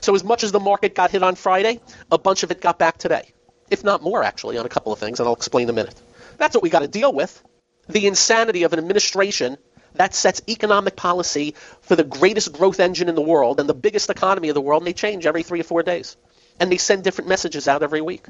So 0.00 0.14
as 0.14 0.24
much 0.24 0.44
as 0.44 0.52
the 0.52 0.60
market 0.60 0.94
got 0.94 1.10
hit 1.10 1.22
on 1.22 1.34
Friday, 1.34 1.80
a 2.10 2.18
bunch 2.18 2.42
of 2.42 2.50
it 2.50 2.60
got 2.60 2.78
back 2.78 2.98
today. 2.98 3.32
If 3.70 3.82
not 3.84 4.02
more, 4.02 4.22
actually, 4.22 4.58
on 4.58 4.66
a 4.66 4.68
couple 4.68 4.92
of 4.92 4.98
things, 4.98 5.20
and 5.20 5.26
I'll 5.26 5.34
explain 5.34 5.64
in 5.64 5.70
a 5.70 5.72
minute. 5.72 6.00
That's 6.36 6.54
what 6.54 6.62
we 6.62 6.70
got 6.70 6.80
to 6.80 6.88
deal 6.88 7.12
with. 7.12 7.42
The 7.88 8.06
insanity 8.06 8.62
of 8.62 8.72
an 8.72 8.78
administration 8.78 9.58
that 9.94 10.14
sets 10.14 10.42
economic 10.48 10.96
policy 10.96 11.54
for 11.82 11.96
the 11.96 12.04
greatest 12.04 12.52
growth 12.52 12.80
engine 12.80 13.08
in 13.08 13.14
the 13.14 13.22
world 13.22 13.60
and 13.60 13.68
the 13.68 13.74
biggest 13.74 14.10
economy 14.10 14.48
of 14.48 14.54
the 14.54 14.60
world, 14.60 14.82
and 14.82 14.86
they 14.86 14.92
change 14.92 15.26
every 15.26 15.42
three 15.42 15.60
or 15.60 15.64
four 15.64 15.82
days. 15.82 16.16
And 16.60 16.70
they 16.70 16.76
send 16.76 17.04
different 17.04 17.28
messages 17.28 17.68
out 17.68 17.82
every 17.82 18.00
week. 18.00 18.26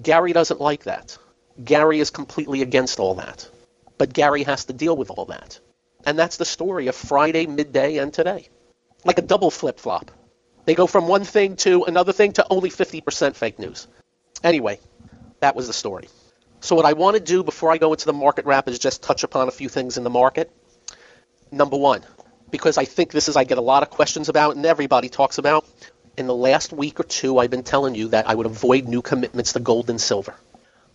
Gary 0.00 0.32
doesn't 0.32 0.60
like 0.60 0.84
that. 0.84 1.16
Gary 1.62 2.00
is 2.00 2.10
completely 2.10 2.62
against 2.62 3.00
all 3.00 3.14
that. 3.14 3.48
But 3.98 4.12
Gary 4.12 4.44
has 4.44 4.66
to 4.66 4.72
deal 4.72 4.96
with 4.96 5.10
all 5.10 5.26
that. 5.26 5.58
And 6.04 6.18
that's 6.18 6.36
the 6.36 6.44
story 6.44 6.86
of 6.86 6.94
Friday, 6.94 7.46
midday, 7.46 7.98
and 7.98 8.12
today. 8.12 8.48
Like 9.04 9.18
a 9.18 9.22
double 9.22 9.50
flip 9.50 9.80
flop. 9.80 10.10
They 10.68 10.74
go 10.74 10.86
from 10.86 11.08
one 11.08 11.24
thing 11.24 11.56
to 11.64 11.84
another 11.84 12.12
thing 12.12 12.34
to 12.34 12.46
only 12.50 12.68
50% 12.68 13.36
fake 13.36 13.58
news. 13.58 13.88
Anyway, 14.44 14.80
that 15.40 15.56
was 15.56 15.66
the 15.66 15.72
story. 15.72 16.10
So 16.60 16.76
what 16.76 16.84
I 16.84 16.92
want 16.92 17.16
to 17.16 17.22
do 17.22 17.42
before 17.42 17.72
I 17.72 17.78
go 17.78 17.92
into 17.94 18.04
the 18.04 18.12
market 18.12 18.44
wrap 18.44 18.68
is 18.68 18.78
just 18.78 19.02
touch 19.02 19.24
upon 19.24 19.48
a 19.48 19.50
few 19.50 19.70
things 19.70 19.96
in 19.96 20.04
the 20.04 20.10
market. 20.10 20.52
Number 21.50 21.78
one, 21.78 22.02
because 22.50 22.76
I 22.76 22.84
think 22.84 23.12
this 23.12 23.30
is 23.30 23.34
I 23.34 23.44
get 23.44 23.56
a 23.56 23.62
lot 23.62 23.82
of 23.82 23.88
questions 23.88 24.28
about 24.28 24.56
and 24.56 24.66
everybody 24.66 25.08
talks 25.08 25.38
about. 25.38 25.64
In 26.18 26.26
the 26.26 26.34
last 26.34 26.70
week 26.70 27.00
or 27.00 27.04
two, 27.04 27.38
I've 27.38 27.50
been 27.50 27.62
telling 27.62 27.94
you 27.94 28.08
that 28.08 28.28
I 28.28 28.34
would 28.34 28.44
avoid 28.44 28.88
new 28.88 29.00
commitments 29.00 29.54
to 29.54 29.60
gold 29.60 29.88
and 29.88 29.98
silver. 29.98 30.34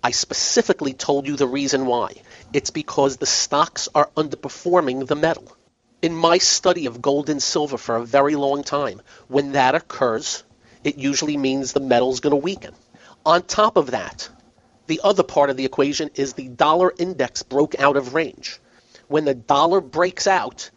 I 0.03 0.11
specifically 0.11 0.93
told 0.93 1.25
you 1.25 1.35
the 1.35 1.47
reason 1.47 1.87
why. 1.87 2.13
It's 2.53 2.69
because 2.69 3.17
the 3.17 3.25
stocks 3.25 3.89
are 3.95 4.11
underperforming 4.15 5.07
the 5.07 5.15
metal. 5.15 5.51
In 6.03 6.17
my 6.17 6.37
study 6.37 6.85
of 6.85 7.01
gold 7.01 7.29
and 7.29 7.41
silver 7.41 7.77
for 7.77 7.95
a 7.95 8.05
very 8.05 8.35
long 8.35 8.61
time, 8.65 9.01
when 9.29 9.53
that 9.53 9.73
occurs, 9.73 10.43
it 10.83 10.97
usually 10.97 11.37
means 11.37 11.71
the 11.71 11.79
metal's 11.79 12.19
going 12.19 12.31
to 12.31 12.35
weaken. 12.35 12.75
On 13.25 13.41
top 13.41 13.77
of 13.77 13.91
that, 13.91 14.27
the 14.87 14.99
other 15.01 15.23
part 15.23 15.49
of 15.49 15.55
the 15.55 15.63
equation 15.63 16.09
is 16.15 16.33
the 16.33 16.49
dollar 16.49 16.93
index 16.99 17.41
broke 17.43 17.79
out 17.79 17.95
of 17.95 18.13
range. 18.13 18.59
When 19.07 19.23
the 19.23 19.33
dollar 19.33 19.79
breaks 19.79 20.27
out, 20.27 20.71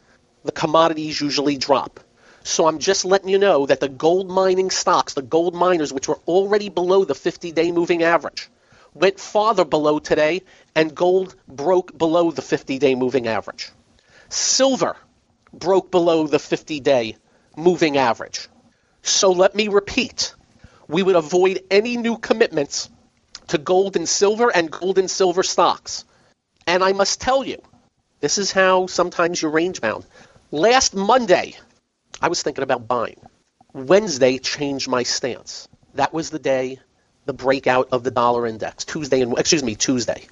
the 0.45 0.52
commodities 0.52 1.21
usually 1.21 1.56
drop. 1.56 1.99
So 2.45 2.68
I'm 2.68 2.78
just 2.78 3.04
letting 3.04 3.28
you 3.28 3.38
know 3.38 3.66
that 3.66 3.80
the 3.80 3.88
gold 3.88 4.30
mining 4.30 4.71
stocks, 4.71 5.14
the 5.14 5.23
gold 5.23 5.56
miners, 5.56 5.92
which 5.92 6.06
were 6.06 6.21
already 6.28 6.68
below 6.68 7.04
the 7.04 7.16
50 7.16 7.50
day 7.50 7.73
moving 7.73 8.04
average, 8.04 8.49
went 8.95 9.18
farther 9.18 9.64
below 9.64 9.99
today, 9.99 10.42
and 10.76 10.95
gold 10.95 11.35
broke 11.49 11.99
below 11.99 12.30
the 12.30 12.42
50 12.42 12.78
day 12.78 12.95
moving 12.95 13.26
average. 13.26 13.73
Silver 14.28 14.97
broke 15.58 15.90
below 15.90 16.26
the 16.26 16.38
50 16.38 16.80
day 16.80 17.16
moving 17.56 17.96
average. 17.96 18.48
So 19.02 19.30
let 19.32 19.54
me 19.54 19.68
repeat 19.68 20.34
we 20.88 21.02
would 21.02 21.16
avoid 21.16 21.62
any 21.70 21.96
new 21.96 22.18
commitments 22.18 22.90
to 23.48 23.58
gold 23.58 23.96
and 23.96 24.08
silver 24.08 24.50
and 24.54 24.70
gold 24.70 24.98
and 24.98 25.10
silver 25.10 25.42
stocks. 25.42 26.04
And 26.66 26.82
I 26.82 26.92
must 26.92 27.20
tell 27.20 27.44
you, 27.44 27.60
this 28.20 28.38
is 28.38 28.52
how 28.52 28.86
sometimes 28.86 29.40
you're 29.40 29.50
range 29.50 29.80
bound. 29.80 30.04
Last 30.50 30.94
Monday, 30.94 31.56
I 32.20 32.28
was 32.28 32.42
thinking 32.42 32.64
about 32.64 32.88
buying. 32.88 33.20
Wednesday 33.72 34.38
changed 34.38 34.88
my 34.88 35.02
stance. 35.02 35.68
That 35.94 36.12
was 36.12 36.30
the 36.30 36.38
day 36.38 36.78
the 37.26 37.32
breakout 37.32 37.88
of 37.92 38.04
the 38.04 38.10
dollar 38.10 38.46
index. 38.46 38.84
Tuesday 38.84 39.20
and 39.20 39.36
excuse 39.38 39.62
me, 39.62 39.75
Tuesday. 39.75 40.26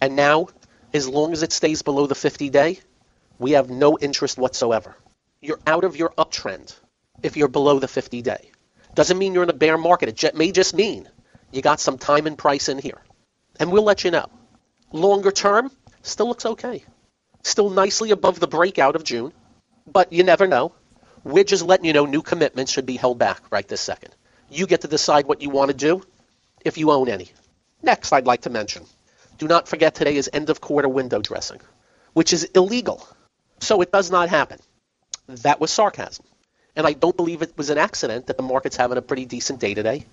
And 0.00 0.16
now, 0.16 0.48
as 0.92 1.08
long 1.08 1.32
as 1.32 1.42
it 1.42 1.52
stays 1.52 1.82
below 1.82 2.06
the 2.06 2.14
50 2.14 2.50
day, 2.50 2.80
we 3.42 3.52
have 3.52 3.68
no 3.68 3.98
interest 3.98 4.38
whatsoever. 4.38 4.96
You're 5.40 5.60
out 5.66 5.84
of 5.84 5.96
your 5.96 6.10
uptrend 6.10 6.74
if 7.22 7.36
you're 7.36 7.48
below 7.48 7.78
the 7.80 7.88
50 7.88 8.22
day. 8.22 8.50
Doesn't 8.94 9.18
mean 9.18 9.34
you're 9.34 9.42
in 9.42 9.50
a 9.50 9.54
bear 9.64 9.76
market. 9.76 10.22
It 10.22 10.36
may 10.36 10.52
just 10.52 10.74
mean 10.74 11.08
you 11.50 11.60
got 11.60 11.80
some 11.80 11.98
time 11.98 12.26
and 12.26 12.38
price 12.38 12.68
in 12.68 12.78
here. 12.78 13.00
And 13.58 13.72
we'll 13.72 13.82
let 13.82 14.04
you 14.04 14.12
know. 14.12 14.26
Longer 14.92 15.32
term, 15.32 15.72
still 16.02 16.28
looks 16.28 16.46
okay. 16.46 16.84
Still 17.42 17.70
nicely 17.70 18.12
above 18.12 18.38
the 18.38 18.46
breakout 18.46 18.94
of 18.94 19.02
June. 19.02 19.32
But 19.86 20.12
you 20.12 20.22
never 20.22 20.46
know. 20.46 20.72
We're 21.24 21.44
just 21.44 21.64
letting 21.64 21.86
you 21.86 21.92
know 21.92 22.06
new 22.06 22.22
commitments 22.22 22.70
should 22.70 22.86
be 22.86 22.96
held 22.96 23.18
back 23.18 23.42
right 23.50 23.66
this 23.66 23.80
second. 23.80 24.14
You 24.50 24.66
get 24.66 24.82
to 24.82 24.88
decide 24.88 25.26
what 25.26 25.42
you 25.42 25.50
want 25.50 25.70
to 25.70 25.76
do 25.76 26.02
if 26.64 26.78
you 26.78 26.92
own 26.92 27.08
any. 27.08 27.30
Next, 27.82 28.12
I'd 28.12 28.26
like 28.26 28.42
to 28.42 28.50
mention 28.50 28.84
do 29.38 29.48
not 29.48 29.66
forget 29.66 29.96
today 29.96 30.14
is 30.14 30.30
end 30.32 30.50
of 30.50 30.60
quarter 30.60 30.88
window 30.88 31.20
dressing, 31.20 31.60
which 32.12 32.32
is 32.32 32.44
illegal. 32.54 33.04
So 33.62 33.80
it 33.80 33.92
does 33.92 34.10
not 34.10 34.28
happen. 34.28 34.58
That 35.28 35.60
was 35.60 35.70
sarcasm. 35.70 36.26
And 36.74 36.84
I 36.84 36.94
don't 36.94 37.16
believe 37.16 37.42
it 37.42 37.56
was 37.56 37.70
an 37.70 37.78
accident 37.78 38.26
that 38.26 38.36
the 38.36 38.42
market's 38.42 38.76
having 38.76 38.98
a 38.98 39.02
pretty 39.02 39.24
decent 39.24 39.60
day 39.60 39.72
today. 39.72 40.04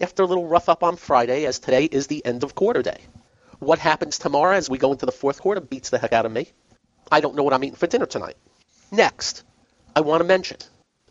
After 0.00 0.22
a 0.22 0.26
little 0.26 0.46
rough 0.46 0.68
up 0.68 0.84
on 0.84 0.96
Friday, 0.96 1.44
as 1.46 1.58
today 1.58 1.84
is 1.84 2.06
the 2.06 2.24
end 2.24 2.44
of 2.44 2.54
quarter 2.54 2.80
day. 2.80 3.00
What 3.58 3.80
happens 3.80 4.18
tomorrow 4.18 4.54
as 4.54 4.70
we 4.70 4.78
go 4.78 4.92
into 4.92 5.04
the 5.04 5.10
fourth 5.10 5.40
quarter 5.40 5.60
beats 5.60 5.90
the 5.90 5.98
heck 5.98 6.12
out 6.12 6.26
of 6.26 6.32
me. 6.32 6.46
I 7.10 7.20
don't 7.20 7.34
know 7.34 7.42
what 7.42 7.52
I'm 7.52 7.64
eating 7.64 7.74
for 7.74 7.88
dinner 7.88 8.06
tonight. 8.06 8.36
Next, 8.92 9.42
I 9.96 10.02
want 10.02 10.20
to 10.20 10.24
mention, 10.24 10.58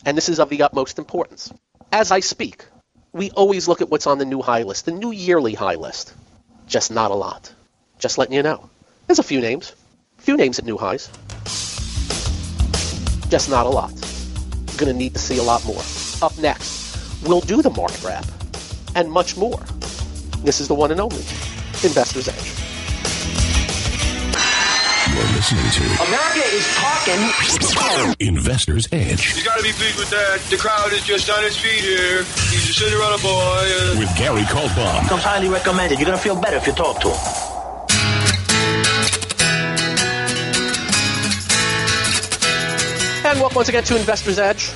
and 0.05 0.15
this 0.15 0.29
is 0.29 0.39
of 0.39 0.47
the 0.47 0.61
utmost 0.61 0.97
importance, 0.97 1.51
as 1.91 2.09
I 2.09 2.21
speak, 2.21 2.63
we 3.11 3.31
always 3.31 3.67
look 3.67 3.81
at 3.81 3.89
what's 3.89 4.07
on 4.07 4.17
the 4.17 4.23
new 4.23 4.41
high 4.41 4.63
list, 4.63 4.85
the 4.85 4.93
new 4.93 5.11
yearly 5.11 5.55
high 5.55 5.75
list. 5.75 6.13
Just 6.67 6.89
not 6.89 7.11
a 7.11 7.15
lot. 7.15 7.53
Just 7.99 8.17
letting 8.17 8.35
you 8.35 8.43
know. 8.43 8.69
There's 9.07 9.19
a 9.19 9.23
few 9.23 9.41
names. 9.41 9.75
A 10.19 10.21
few 10.21 10.37
names 10.37 10.57
at 10.57 10.63
new 10.63 10.77
highs. 10.77 11.09
Just 13.31 13.49
not 13.49 13.65
a 13.65 13.69
lot. 13.69 13.93
Gonna 14.75 14.91
need 14.91 15.13
to 15.13 15.19
see 15.19 15.37
a 15.37 15.43
lot 15.43 15.63
more. 15.63 15.81
Up 16.21 16.37
next, 16.37 17.23
we'll 17.23 17.39
do 17.39 17.61
the 17.61 17.69
market 17.69 18.03
wrap 18.03 18.25
and 18.93 19.09
much 19.09 19.37
more. 19.37 19.57
This 20.43 20.59
is 20.59 20.67
the 20.67 20.73
one 20.73 20.91
and 20.91 20.99
only 20.99 21.23
Investor's 21.81 22.27
Edge. 22.27 22.51
You're 25.15 25.31
listening 25.31 25.63
to 25.63 25.83
America 26.03 26.43
is 26.51 26.67
talking. 26.75 28.17
Investor's 28.19 28.89
Edge 28.91 29.37
You 29.37 29.45
gotta 29.45 29.63
be 29.63 29.71
pleased 29.71 29.97
with 29.97 30.09
that. 30.09 30.41
The 30.49 30.57
crowd 30.57 30.91
is 30.91 31.05
just 31.05 31.29
on 31.29 31.41
its 31.45 31.55
feet 31.55 31.79
here. 31.79 32.23
He's 32.51 32.65
just 32.65 32.79
sitting 32.79 32.99
around 32.99 33.13
a 33.13 33.17
Cinderella 33.17 33.95
boy. 33.95 33.95
Uh, 33.95 33.99
with 33.99 34.17
Gary 34.17 34.41
Kaltbaum. 34.41 35.07
Comes 35.07 35.23
highly 35.23 35.47
recommended. 35.47 35.99
You're 35.99 36.05
gonna 36.07 36.17
feel 36.17 36.35
better 36.35 36.57
if 36.57 36.67
you 36.67 36.73
talk 36.73 36.99
to 36.99 37.07
him. 37.11 37.50
And 43.31 43.39
welcome 43.39 43.55
once 43.55 43.69
again 43.69 43.85
to 43.85 43.95
Investor's 43.95 44.39
Edge. 44.39 44.73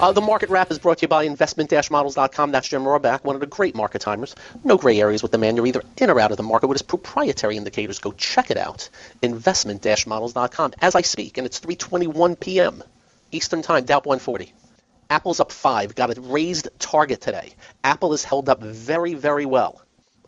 Uh, 0.00 0.10
the 0.10 0.22
market 0.22 0.48
wrap 0.48 0.70
is 0.70 0.78
brought 0.78 0.96
to 0.96 1.02
you 1.02 1.08
by 1.08 1.24
investment-models.com. 1.24 2.50
That's 2.50 2.66
Jim 2.66 2.82
Rohrbach, 2.82 3.24
one 3.24 3.36
of 3.36 3.40
the 3.40 3.46
great 3.46 3.74
market 3.74 4.00
timers. 4.00 4.34
No 4.64 4.78
gray 4.78 4.98
areas 4.98 5.22
with 5.22 5.32
the 5.32 5.36
man. 5.36 5.54
You're 5.54 5.66
either 5.66 5.82
in 5.98 6.08
or 6.08 6.18
out 6.18 6.30
of 6.30 6.38
the 6.38 6.42
market 6.42 6.68
with 6.68 6.76
his 6.76 6.82
proprietary 6.82 7.58
indicators. 7.58 7.98
Go 7.98 8.12
check 8.12 8.50
it 8.50 8.56
out. 8.56 8.88
Investment-models.com. 9.20 10.72
As 10.80 10.94
I 10.94 11.02
speak, 11.02 11.36
and 11.36 11.46
it's 11.46 11.60
3:21 11.60 12.40
p.m. 12.40 12.82
Eastern 13.32 13.60
Time. 13.60 13.84
Dow 13.84 14.00
140. 14.00 14.54
Apple's 15.10 15.40
up 15.40 15.52
five. 15.52 15.94
Got 15.94 16.16
a 16.16 16.18
raised 16.22 16.68
target 16.78 17.20
today. 17.20 17.52
Apple 17.84 18.14
is 18.14 18.24
held 18.24 18.48
up 18.48 18.62
very, 18.62 19.12
very 19.12 19.44
well. 19.44 19.82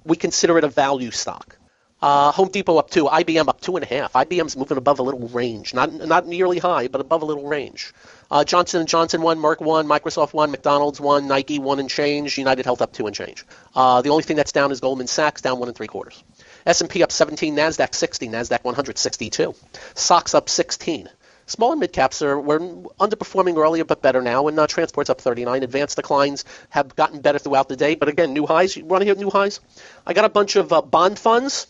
We 0.04 0.18
consider 0.18 0.58
it 0.58 0.64
a 0.64 0.68
value 0.68 1.10
stock. 1.10 1.56
Uh, 2.02 2.30
Home 2.32 2.48
Depot 2.48 2.76
up 2.76 2.90
two, 2.90 3.04
IBM 3.06 3.48
up 3.48 3.62
two 3.62 3.76
and 3.76 3.82
a 3.82 3.88
half. 3.88 4.12
IBM's 4.12 4.54
moving 4.54 4.76
above 4.76 4.98
a 4.98 5.02
little 5.02 5.28
range, 5.28 5.72
not 5.72 5.92
not 5.92 6.26
nearly 6.26 6.58
high, 6.58 6.88
but 6.88 7.00
above 7.00 7.22
a 7.22 7.24
little 7.24 7.48
range. 7.48 7.94
Uh, 8.30 8.44
Johnson 8.44 8.80
and 8.80 8.88
Johnson 8.88 9.22
one, 9.22 9.38
Merck 9.38 9.60
one, 9.60 9.86
Microsoft 9.86 10.34
one, 10.34 10.50
McDonald's 10.50 11.00
one, 11.00 11.26
Nike 11.26 11.58
one 11.58 11.78
and 11.78 11.88
change, 11.88 12.36
United 12.36 12.66
Health 12.66 12.82
up 12.82 12.92
two 12.92 13.06
and 13.06 13.16
change. 13.16 13.46
Uh, 13.74 14.02
the 14.02 14.10
only 14.10 14.24
thing 14.24 14.36
that's 14.36 14.52
down 14.52 14.72
is 14.72 14.80
Goldman 14.80 15.06
Sachs 15.06 15.40
down 15.40 15.58
one 15.58 15.68
and 15.68 15.76
three 15.76 15.86
quarters. 15.86 16.22
S&P 16.66 17.02
up 17.02 17.12
17, 17.12 17.56
Nasdaq 17.56 17.94
60, 17.94 18.28
Nasdaq 18.28 18.64
162. 18.64 19.54
SOX 19.94 20.34
up 20.34 20.48
16. 20.50 21.08
Small 21.46 21.70
and 21.70 21.80
mid 21.80 21.92
caps 21.92 22.20
are 22.22 22.38
were 22.38 22.58
underperforming 22.58 23.56
earlier, 23.56 23.84
but 23.84 24.02
better 24.02 24.20
now. 24.20 24.48
And 24.48 24.58
uh, 24.58 24.66
transport's 24.66 25.08
up 25.08 25.20
39. 25.20 25.62
Advanced 25.62 25.96
declines 25.96 26.44
have 26.68 26.94
gotten 26.94 27.20
better 27.20 27.38
throughout 27.38 27.68
the 27.68 27.76
day, 27.76 27.94
but 27.94 28.08
again, 28.08 28.34
new 28.34 28.46
highs. 28.46 28.76
You 28.76 28.84
want 28.84 29.00
to 29.00 29.06
hear 29.06 29.14
new 29.14 29.30
highs? 29.30 29.60
I 30.04 30.12
got 30.12 30.24
a 30.26 30.28
bunch 30.28 30.56
of 30.56 30.72
uh, 30.72 30.82
bond 30.82 31.18
funds 31.18 31.68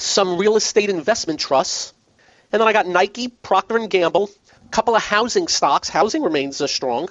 some 0.00 0.38
real 0.38 0.56
estate 0.56 0.90
investment 0.90 1.40
trusts, 1.40 1.92
and 2.52 2.60
then 2.60 2.66
I 2.66 2.72
got 2.72 2.86
Nike, 2.86 3.28
Procter 3.28 3.76
and 3.76 3.90
Gamble, 3.90 4.30
a 4.64 4.68
couple 4.68 4.96
of 4.96 5.02
housing 5.02 5.46
stocks. 5.46 5.88
Housing 5.88 6.22
remains 6.22 6.60
uh, 6.60 6.66
strong. 6.66 7.08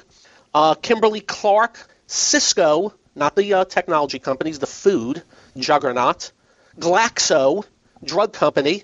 Uh, 0.54 0.74
Kimberly 0.76 1.22
Clark, 1.22 1.78
Sysco, 2.08 2.94
not 3.16 3.36
the 3.36 3.54
uh, 3.54 3.66
technology 3.66 4.20
companies, 4.20 4.60
the 4.60 4.68
food 4.68 5.22
juggernaut, 5.56 6.32
Glaxo, 6.80 7.64
drug 8.04 8.34
company, 8.34 8.84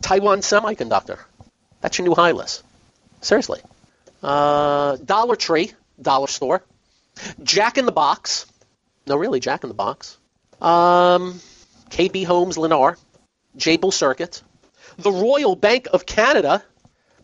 Taiwan 0.00 0.40
Semiconductor. 0.40 1.18
That's 1.80 1.98
your 1.98 2.08
new 2.08 2.14
high 2.14 2.32
list. 2.32 2.64
Seriously. 3.20 3.60
Uh, 4.22 4.96
Dollar 4.96 5.36
Tree, 5.36 5.72
dollar 6.00 6.26
store. 6.26 6.64
Jack 7.42 7.78
in 7.78 7.86
the 7.86 7.92
Box. 7.92 8.46
No, 9.06 9.16
really, 9.16 9.40
Jack 9.40 9.62
in 9.62 9.68
the 9.68 9.74
Box. 9.74 10.18
Um, 10.60 11.40
KB 11.90 12.26
Homes, 12.26 12.56
Lennar. 12.56 12.96
Jabil 13.56 13.92
Circuit, 13.92 14.42
the 14.98 15.12
Royal 15.12 15.56
Bank 15.56 15.88
of 15.92 16.06
Canada. 16.06 16.62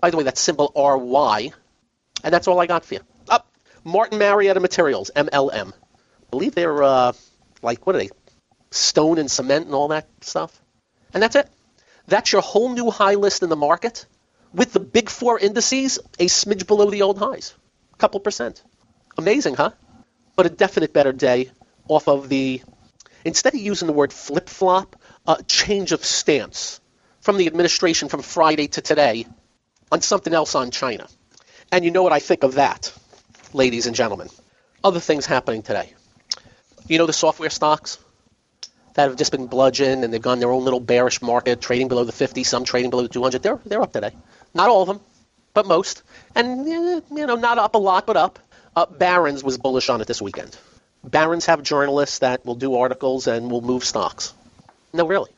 By 0.00 0.10
the 0.10 0.16
way, 0.16 0.24
that's 0.24 0.40
symbol 0.40 0.72
RY. 0.74 1.52
And 2.24 2.34
that's 2.34 2.48
all 2.48 2.60
I 2.60 2.66
got 2.66 2.84
for 2.84 2.94
you. 2.94 3.00
Up, 3.28 3.48
Martin 3.84 4.18
Marietta 4.18 4.60
Materials, 4.60 5.10
MLM. 5.14 5.72
I 5.72 6.30
believe 6.30 6.54
they're, 6.54 6.82
uh, 6.82 7.12
like, 7.62 7.86
what 7.86 7.96
are 7.96 7.98
they? 7.98 8.10
Stone 8.70 9.18
and 9.18 9.30
cement 9.30 9.66
and 9.66 9.74
all 9.74 9.88
that 9.88 10.08
stuff. 10.22 10.60
And 11.14 11.22
that's 11.22 11.36
it. 11.36 11.48
That's 12.06 12.32
your 12.32 12.42
whole 12.42 12.72
new 12.72 12.90
high 12.90 13.14
list 13.14 13.42
in 13.42 13.48
the 13.48 13.56
market 13.56 14.06
with 14.52 14.72
the 14.72 14.80
big 14.80 15.08
four 15.08 15.38
indices 15.38 15.98
a 16.18 16.26
smidge 16.26 16.66
below 16.66 16.90
the 16.90 17.02
old 17.02 17.18
highs. 17.18 17.54
A 17.94 17.96
couple 17.96 18.20
percent. 18.20 18.62
Amazing, 19.18 19.54
huh? 19.54 19.70
But 20.36 20.46
a 20.46 20.50
definite 20.50 20.92
better 20.92 21.12
day 21.12 21.50
off 21.88 22.08
of 22.08 22.28
the, 22.28 22.62
instead 23.24 23.54
of 23.54 23.60
using 23.60 23.86
the 23.86 23.92
word 23.92 24.12
flip 24.12 24.48
flop, 24.48 24.96
uh, 25.26 25.36
change 25.46 25.92
of 25.92 26.04
stance 26.04 26.80
from 27.20 27.36
the 27.36 27.46
administration 27.46 28.08
from 28.08 28.22
Friday 28.22 28.68
to 28.68 28.80
today 28.80 29.26
on 29.90 30.00
something 30.00 30.32
else 30.32 30.54
on 30.54 30.70
China. 30.70 31.06
And 31.70 31.84
you 31.84 31.90
know 31.90 32.02
what 32.02 32.12
I 32.12 32.18
think 32.18 32.42
of 32.42 32.54
that, 32.54 32.92
ladies 33.52 33.86
and 33.86 33.94
gentlemen. 33.94 34.28
Other 34.84 35.00
things 35.00 35.26
happening 35.26 35.62
today. 35.62 35.92
You 36.88 36.98
know 36.98 37.06
the 37.06 37.12
software 37.12 37.50
stocks 37.50 37.98
that 38.94 39.08
have 39.08 39.16
just 39.16 39.32
been 39.32 39.46
bludgeoned 39.46 40.04
and 40.04 40.12
they've 40.12 40.20
gone 40.20 40.40
their 40.40 40.50
own 40.50 40.64
little 40.64 40.80
bearish 40.80 41.22
market, 41.22 41.60
trading 41.60 41.88
below 41.88 42.04
the 42.04 42.12
50, 42.12 42.44
some 42.44 42.64
trading 42.64 42.90
below 42.90 43.02
the 43.02 43.08
200. 43.08 43.42
They're, 43.42 43.60
they're 43.64 43.82
up 43.82 43.92
today. 43.92 44.10
Not 44.54 44.68
all 44.68 44.82
of 44.82 44.88
them, 44.88 45.00
but 45.54 45.66
most. 45.66 46.02
And, 46.34 46.68
eh, 46.68 47.00
you 47.14 47.26
know, 47.26 47.36
not 47.36 47.58
up 47.58 47.74
a 47.74 47.78
lot, 47.78 48.06
but 48.06 48.16
up. 48.16 48.38
Uh, 48.74 48.86
Barron's 48.86 49.44
was 49.44 49.58
bullish 49.58 49.88
on 49.88 50.00
it 50.00 50.06
this 50.06 50.20
weekend. 50.20 50.56
Barron's 51.04 51.46
have 51.46 51.62
journalists 51.62 52.20
that 52.20 52.44
will 52.44 52.54
do 52.54 52.74
articles 52.76 53.26
and 53.26 53.50
will 53.50 53.60
move 53.60 53.84
stocks. 53.84 54.34
No, 54.92 55.06
really. 55.06 55.30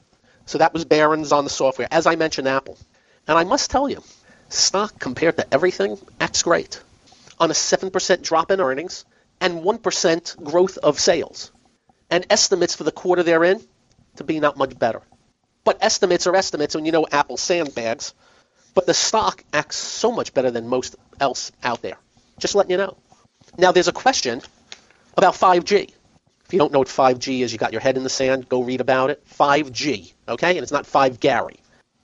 So 0.46 0.58
that 0.58 0.74
was 0.74 0.84
Barron's 0.84 1.32
on 1.32 1.44
the 1.44 1.50
software. 1.50 1.88
As 1.90 2.06
I 2.06 2.16
mentioned, 2.16 2.48
Apple. 2.48 2.78
And 3.26 3.38
I 3.38 3.44
must 3.44 3.70
tell 3.70 3.88
you, 3.88 4.02
stock 4.48 4.98
compared 4.98 5.36
to 5.36 5.54
everything 5.54 5.98
acts 6.20 6.42
great. 6.42 6.80
On 7.40 7.50
a 7.50 7.54
7% 7.54 8.22
drop 8.22 8.50
in 8.50 8.60
earnings 8.60 9.04
and 9.40 9.62
1% 9.62 10.44
growth 10.44 10.78
of 10.78 11.00
sales. 11.00 11.50
And 12.10 12.26
estimates 12.30 12.74
for 12.74 12.84
the 12.84 12.92
quarter 12.92 13.22
they're 13.22 13.44
in 13.44 13.62
to 14.16 14.24
be 14.24 14.40
not 14.40 14.56
much 14.56 14.78
better. 14.78 15.02
But 15.64 15.78
estimates 15.80 16.26
are 16.26 16.36
estimates, 16.36 16.74
and 16.74 16.84
you 16.84 16.92
know 16.92 17.06
Apple 17.10 17.38
sandbags. 17.38 18.12
But 18.74 18.86
the 18.86 18.94
stock 18.94 19.42
acts 19.52 19.76
so 19.76 20.12
much 20.12 20.34
better 20.34 20.50
than 20.50 20.68
most 20.68 20.96
else 21.18 21.52
out 21.62 21.80
there. 21.80 21.96
Just 22.38 22.54
letting 22.54 22.72
you 22.72 22.76
know. 22.76 22.96
Now, 23.56 23.72
there's 23.72 23.88
a 23.88 23.92
question 23.92 24.42
about 25.16 25.34
5G. 25.34 25.92
If 26.46 26.52
you 26.52 26.58
don't 26.58 26.72
know 26.72 26.80
what 26.80 26.88
5G 26.88 27.40
is, 27.40 27.52
you 27.52 27.58
got 27.58 27.72
your 27.72 27.80
head 27.80 27.96
in 27.96 28.02
the 28.02 28.10
sand, 28.10 28.48
go 28.48 28.62
read 28.62 28.80
about 28.80 29.10
it. 29.10 29.24
5G, 29.38 30.12
okay? 30.28 30.50
And 30.50 30.62
it's 30.62 30.72
not 30.72 30.86
5 30.86 31.20
Gary. 31.20 31.60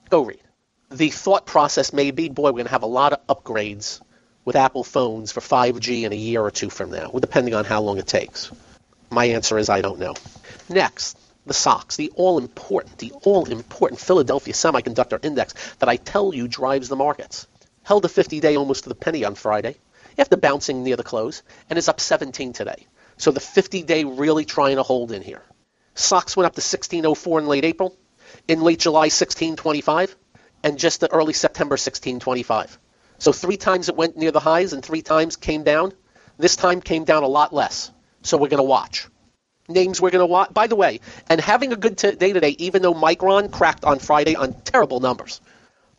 Go 0.08 0.22
read. 0.22 0.40
The 0.90 1.10
thought 1.10 1.46
process 1.46 1.92
may 1.92 2.10
be, 2.10 2.28
boy, 2.28 2.44
we're 2.44 2.52
going 2.52 2.64
to 2.64 2.70
have 2.70 2.82
a 2.82 2.86
lot 2.86 3.12
of 3.12 3.26
upgrades 3.26 4.00
with 4.44 4.56
Apple 4.56 4.82
phones 4.82 5.30
for 5.30 5.40
5G 5.40 6.02
in 6.02 6.12
a 6.12 6.16
year 6.16 6.40
or 6.40 6.50
two 6.50 6.70
from 6.70 6.90
now, 6.90 7.10
depending 7.10 7.54
on 7.54 7.64
how 7.64 7.82
long 7.82 7.98
it 7.98 8.06
takes. 8.06 8.50
My 9.10 9.26
answer 9.26 9.58
is 9.58 9.68
I 9.68 9.82
don't 9.82 9.98
know. 9.98 10.14
Next, 10.68 11.18
the 11.46 11.54
SOX, 11.54 11.96
the 11.96 12.10
all 12.16 12.38
important, 12.38 12.98
the 12.98 13.12
all 13.22 13.44
important 13.50 14.00
Philadelphia 14.00 14.54
Semiconductor 14.54 15.24
Index 15.24 15.54
that 15.78 15.88
I 15.88 15.96
tell 15.96 16.34
you 16.34 16.48
drives 16.48 16.88
the 16.88 16.96
markets. 16.96 17.46
Held 17.82 18.04
a 18.04 18.08
50 18.08 18.40
day 18.40 18.56
almost 18.56 18.84
to 18.84 18.88
the 18.88 18.94
penny 18.94 19.24
on 19.24 19.34
Friday 19.34 19.76
after 20.18 20.36
bouncing 20.36 20.82
near 20.82 20.96
the 20.96 21.02
close 21.02 21.42
and 21.68 21.78
is 21.78 21.88
up 21.88 22.00
17 22.00 22.52
today. 22.52 22.86
So 23.20 23.30
the 23.30 23.38
50 23.38 23.82
day 23.82 24.04
really 24.04 24.46
trying 24.46 24.76
to 24.76 24.82
hold 24.82 25.12
in 25.12 25.20
here. 25.20 25.42
SOX 25.94 26.38
went 26.38 26.46
up 26.46 26.54
to 26.54 26.60
1604 26.60 27.40
in 27.40 27.46
late 27.48 27.66
April, 27.66 27.94
in 28.48 28.62
late 28.62 28.78
July 28.78 29.10
1625, 29.12 30.16
and 30.62 30.78
just 30.78 31.00
the 31.00 31.12
early 31.12 31.34
September 31.34 31.74
1625. 31.74 32.78
So 33.18 33.32
three 33.32 33.58
times 33.58 33.90
it 33.90 33.96
went 33.96 34.16
near 34.16 34.30
the 34.30 34.40
highs 34.40 34.72
and 34.72 34.82
three 34.82 35.02
times 35.02 35.36
came 35.36 35.64
down. 35.64 35.92
This 36.38 36.56
time 36.56 36.80
came 36.80 37.04
down 37.04 37.22
a 37.22 37.28
lot 37.28 37.52
less. 37.52 37.92
So 38.22 38.38
we're 38.38 38.48
going 38.48 38.56
to 38.56 38.64
watch. 38.64 39.06
Names 39.68 40.00
we're 40.00 40.10
going 40.10 40.20
to 40.20 40.26
watch. 40.26 40.54
By 40.54 40.66
the 40.66 40.76
way, 40.76 41.00
and 41.28 41.42
having 41.42 41.74
a 41.74 41.76
good 41.76 41.98
t- 41.98 42.12
day 42.12 42.32
today, 42.32 42.56
even 42.58 42.80
though 42.80 42.94
Micron 42.94 43.52
cracked 43.52 43.84
on 43.84 43.98
Friday 43.98 44.34
on 44.34 44.54
terrible 44.62 45.00
numbers. 45.00 45.42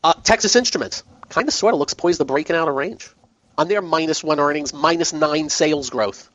Uh, 0.03 0.13
Texas 0.13 0.55
Instruments 0.55 1.03
kind 1.29 1.47
of 1.47 1.53
sort 1.53 1.75
of 1.75 1.79
looks 1.79 1.93
poised 1.93 2.17
to 2.17 2.25
breaking 2.25 2.55
out 2.55 2.67
of 2.67 2.73
range. 2.73 3.11
On 3.59 3.67
their 3.67 3.83
minus 3.83 4.23
one 4.23 4.39
earnings, 4.39 4.73
minus 4.73 5.13
nine 5.13 5.49
sales 5.49 5.91
growth. 5.91 6.27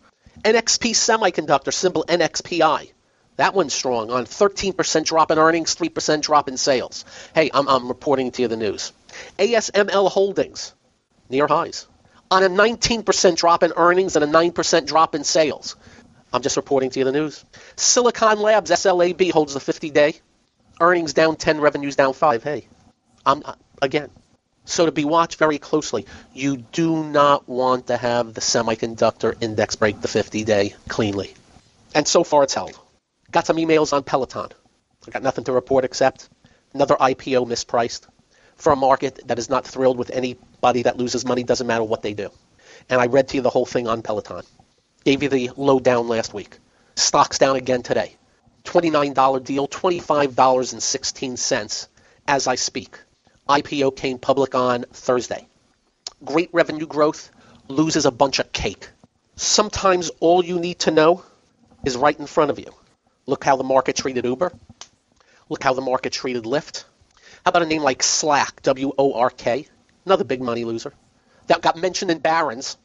NXP 0.43 0.91
Semiconductor, 0.93 1.73
symbol 1.73 2.05
NXPI. 2.09 2.91
That 3.37 3.55
one's 3.55 3.75
strong 3.75 4.11
on 4.11 4.25
13% 4.25 5.05
drop 5.05 5.31
in 5.31 5.39
earnings, 5.39 5.77
3% 5.77 6.23
drop 6.23 6.49
in 6.49 6.57
sales. 6.57 7.05
Hey, 7.35 7.51
I'm, 7.53 7.69
I'm 7.69 7.89
reporting 7.89 8.31
to 8.33 8.43
you 8.43 8.49
the 8.49 8.57
news. 8.57 8.93
ASML 9.39 10.11
Holdings, 10.11 10.75
near 11.29 11.47
highs, 11.47 11.87
on 12.31 12.43
a 12.43 12.49
19% 12.49 13.37
drop 13.37 13.63
in 13.63 13.73
earnings 13.77 14.17
and 14.17 14.25
a 14.25 14.29
9% 14.29 14.87
drop 14.87 15.15
in 15.15 15.25
sales. 15.25 15.77
I'm 16.33 16.43
just 16.43 16.57
reporting 16.57 16.91
to 16.91 16.99
you 16.99 17.05
the 17.05 17.13
news. 17.13 17.45
Silicon 17.77 18.41
Labs, 18.41 18.71
SLAB, 18.71 19.31
holds 19.31 19.55
the 19.55 19.61
50 19.61 19.91
day. 19.91 20.15
Earnings 20.81 21.15
down 21.15 21.37
10, 21.37 21.61
revenues 21.61 21.97
down 21.97 22.13
5. 22.13 22.43
Hey, 22.43 22.69
I'm, 23.25 23.43
again, 23.81 24.11
so 24.67 24.85
to 24.85 24.93
be 24.93 25.05
watched 25.05 25.39
very 25.39 25.59
closely. 25.59 26.07
You 26.35 26.59
do 26.59 27.03
not 27.03 27.49
want 27.49 27.87
to 27.87 27.97
have 27.97 28.35
the 28.35 28.41
semiconductor 28.41 29.35
index 29.41 29.77
break 29.77 30.01
the 30.03 30.09
50 30.09 30.45
day 30.45 30.75
cleanly. 30.89 31.33
And 31.95 32.07
so 32.07 32.25
far 32.25 32.43
it's 32.43 32.55
held. 32.55 32.79
Got 33.31 33.47
some 33.47 33.57
emails 33.57 33.95
on 33.95 34.03
Peloton. 34.03 34.51
I 35.07 35.11
got 35.11 35.23
nothing 35.23 35.45
to 35.45 35.53
report 35.53 35.85
except 35.85 36.29
another 36.75 36.97
IPO 36.97 37.47
mispriced 37.47 38.07
for 38.57 38.73
a 38.73 38.77
market 38.77 39.21
that 39.29 39.39
is 39.39 39.49
not 39.49 39.65
thrilled 39.67 39.99
with 39.99 40.11
anybody 40.11 40.83
that 40.83 40.97
loses 40.97 41.25
money, 41.25 41.45
doesn't 41.45 41.67
matter 41.67 41.85
what 41.85 42.03
they 42.03 42.13
do. 42.13 42.31
And 42.91 43.01
I 43.01 43.07
read 43.07 43.29
to 43.29 43.37
you 43.37 43.43
the 43.43 43.51
whole 43.51 43.67
thing 43.67 43.89
on 43.89 44.03
Peloton. 44.03 44.43
Gave 45.05 45.23
you 45.23 45.29
the 45.29 45.51
lowdown 45.57 46.09
last 46.09 46.35
week. 46.35 46.59
Stocks 46.97 47.39
down 47.39 47.55
again 47.57 47.83
today. 47.83 48.17
$29 48.65 49.45
deal, 49.45 49.69
$25.16 49.69 51.89
as 52.27 52.47
I 52.49 52.57
speak. 52.57 52.99
IPO 53.49 53.97
came 53.97 54.19
public 54.19 54.55
on 54.55 54.85
Thursday. 54.93 55.47
Great 56.25 56.51
revenue 56.53 56.87
growth, 56.87 57.31
loses 57.69 58.05
a 58.05 58.11
bunch 58.11 58.39
of 58.41 58.51
cake. 58.53 58.89
Sometimes 59.37 60.11
all 60.21 60.45
you 60.45 60.59
need 60.59 60.81
to 60.81 60.91
know 60.91 61.23
is 61.85 61.97
right 61.97 62.19
in 62.19 62.27
front 62.27 62.51
of 62.51 62.59
you. 62.59 62.73
Look 63.27 63.45
how 63.45 63.57
the 63.57 63.65
market 63.65 63.97
treated 63.97 64.25
Uber. 64.25 64.53
Look 65.49 65.63
how 65.63 65.75
the 65.75 65.81
market 65.81 66.13
treated 66.13 66.45
Lyft. 66.45 66.85
How 67.45 67.51
about 67.51 67.63
a 67.63 67.67
name 67.67 67.83
like 67.83 68.03
Slack, 68.03 68.63
W 68.63 68.93
O 68.99 69.13
R 69.13 69.31
K? 69.31 69.69
Another 70.05 70.25
big 70.25 70.41
money 70.41 70.65
loser. 70.65 70.93
That 71.47 71.63
got 71.63 71.77
mentioned 71.77 72.11
in 72.11 72.19
Barron's. 72.19 72.77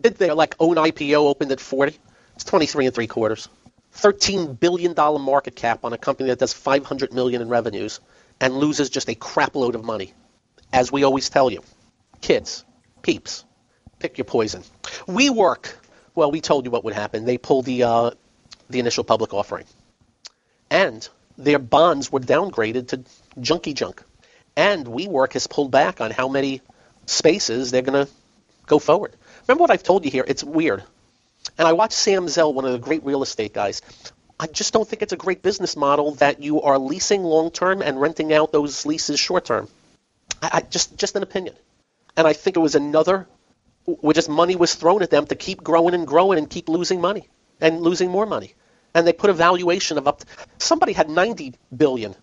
Did 0.00 0.16
their 0.16 0.34
like 0.34 0.56
own 0.58 0.76
IPO 0.76 1.18
opened 1.18 1.52
at 1.52 1.60
40? 1.60 1.96
It's 2.34 2.44
23 2.44 2.86
and 2.86 2.94
three 2.94 3.06
quarters. 3.06 3.48
13 3.92 4.54
billion 4.54 4.94
dollar 4.94 5.18
market 5.20 5.54
cap 5.54 5.84
on 5.84 5.92
a 5.92 5.98
company 5.98 6.30
that 6.30 6.38
does 6.38 6.52
500 6.52 7.12
million 7.12 7.42
in 7.42 7.48
revenues 7.48 8.00
and 8.40 8.54
loses 8.56 8.90
just 8.90 9.08
a 9.08 9.14
crapload 9.14 9.74
of 9.74 9.84
money. 9.84 10.12
As 10.72 10.90
we 10.90 11.04
always 11.04 11.28
tell 11.28 11.50
you, 11.50 11.62
kids, 12.20 12.64
peeps, 13.02 13.44
pick 13.98 14.18
your 14.18 14.24
poison. 14.24 14.62
WeWork. 15.06 15.72
Well, 16.14 16.30
we 16.30 16.40
told 16.40 16.64
you 16.64 16.70
what 16.70 16.84
would 16.84 16.94
happen. 16.94 17.24
They 17.24 17.38
pulled 17.38 17.64
the 17.64 17.84
uh, 17.84 18.10
the 18.68 18.78
initial 18.78 19.04
public 19.04 19.34
offering, 19.34 19.64
and 20.70 21.08
their 21.36 21.58
bonds 21.58 22.12
were 22.12 22.20
downgraded 22.20 22.88
to 22.88 23.04
junky 23.40 23.74
junk. 23.74 24.02
And 24.56 24.86
WeWork 24.86 25.32
has 25.34 25.46
pulled 25.46 25.70
back 25.70 26.00
on 26.00 26.10
how 26.10 26.28
many 26.28 26.60
spaces 27.06 27.70
they're 27.70 27.82
going 27.82 28.06
to 28.06 28.12
go 28.66 28.78
forward. 28.78 29.14
Remember 29.46 29.62
what 29.62 29.70
I've 29.70 29.82
told 29.82 30.04
you 30.04 30.10
here? 30.10 30.24
It's 30.26 30.44
weird. 30.44 30.82
And 31.56 31.66
I 31.66 31.72
watched 31.72 31.94
Sam 31.94 32.28
Zell, 32.28 32.52
one 32.52 32.64
of 32.64 32.72
the 32.72 32.78
great 32.78 33.04
real 33.04 33.22
estate 33.22 33.52
guys. 33.52 33.82
I 34.40 34.46
just 34.46 34.72
don't 34.72 34.88
think 34.88 35.02
it's 35.02 35.12
a 35.12 35.18
great 35.18 35.42
business 35.42 35.76
model 35.76 36.12
that 36.12 36.42
you 36.42 36.62
are 36.62 36.78
leasing 36.78 37.22
long 37.22 37.50
term 37.50 37.82
and 37.82 38.00
renting 38.00 38.32
out 38.32 38.52
those 38.52 38.86
leases 38.86 39.20
short 39.20 39.44
term. 39.44 39.68
I, 40.40 40.50
I 40.54 40.60
just 40.62 40.96
just 40.96 41.14
an 41.14 41.22
opinion. 41.22 41.54
And 42.16 42.26
I 42.26 42.32
think 42.32 42.56
it 42.56 42.60
was 42.60 42.74
another 42.74 43.28
where 43.84 44.14
just 44.14 44.30
money 44.30 44.56
was 44.56 44.74
thrown 44.74 45.02
at 45.02 45.10
them 45.10 45.26
to 45.26 45.34
keep 45.34 45.62
growing 45.62 45.92
and 45.92 46.06
growing 46.06 46.38
and 46.38 46.48
keep 46.48 46.70
losing 46.70 47.02
money 47.02 47.28
and 47.60 47.82
losing 47.82 48.10
more 48.10 48.24
money. 48.24 48.54
And 48.94 49.06
they 49.06 49.12
put 49.12 49.28
a 49.28 49.34
valuation 49.34 49.98
of 49.98 50.08
up 50.08 50.20
to, 50.20 50.26
somebody 50.56 50.94
had 50.94 51.10
90 51.10 51.54
billion. 51.76 52.14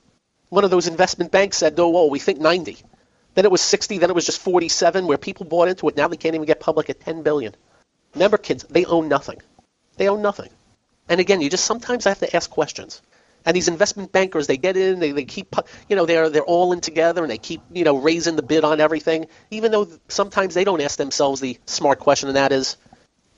One 0.49 0.63
of 0.63 0.71
those 0.71 0.87
investment 0.87 1.31
banks 1.31 1.57
said, 1.57 1.77
"No, 1.77 1.85
"Oh, 1.85 1.89
whoa, 1.89 2.05
we 2.07 2.17
think 2.17 2.39
90." 2.39 2.77
Then 3.35 3.45
it 3.45 3.51
was 3.51 3.61
60, 3.61 3.99
then 3.99 4.09
it 4.09 4.15
was 4.15 4.25
just 4.25 4.41
47 4.41 5.05
where 5.05 5.19
people 5.19 5.45
bought 5.45 5.67
into 5.67 5.87
it. 5.87 5.95
Now 5.95 6.07
they 6.07 6.17
can't 6.17 6.33
even 6.33 6.47
get 6.47 6.59
public 6.59 6.89
at 6.89 6.99
10 6.99 7.21
billion. 7.21 7.55
Remember 8.15 8.39
kids, 8.39 8.63
they 8.63 8.85
own 8.85 9.07
nothing. 9.07 9.39
They 9.97 10.09
own 10.09 10.23
nothing. 10.23 10.49
And 11.09 11.19
again, 11.19 11.41
you 11.41 11.49
just 11.49 11.65
sometimes 11.65 12.05
have 12.05 12.19
to 12.19 12.35
ask 12.35 12.49
questions. 12.49 13.01
And 13.45 13.55
these 13.55 13.69
investment 13.69 14.11
bankers, 14.11 14.47
they 14.47 14.57
get 14.57 14.75
in, 14.75 14.99
they, 14.99 15.13
they 15.13 15.23
keep, 15.23 15.55
you 15.87 15.95
know, 15.95 16.05
they're 16.05 16.29
they're 16.29 16.43
all 16.43 16.73
in 16.73 16.81
together, 16.81 17.21
and 17.21 17.31
they 17.31 17.37
keep, 17.37 17.61
you 17.71 17.85
know, 17.85 17.95
raising 17.95 18.35
the 18.35 18.41
bid 18.41 18.65
on 18.65 18.81
everything. 18.81 19.27
Even 19.51 19.71
though 19.71 19.87
sometimes 20.09 20.53
they 20.53 20.65
don't 20.65 20.81
ask 20.81 20.97
themselves 20.97 21.39
the 21.39 21.57
smart 21.65 21.99
question, 21.99 22.27
and 22.27 22.35
that 22.35 22.51
is, 22.51 22.75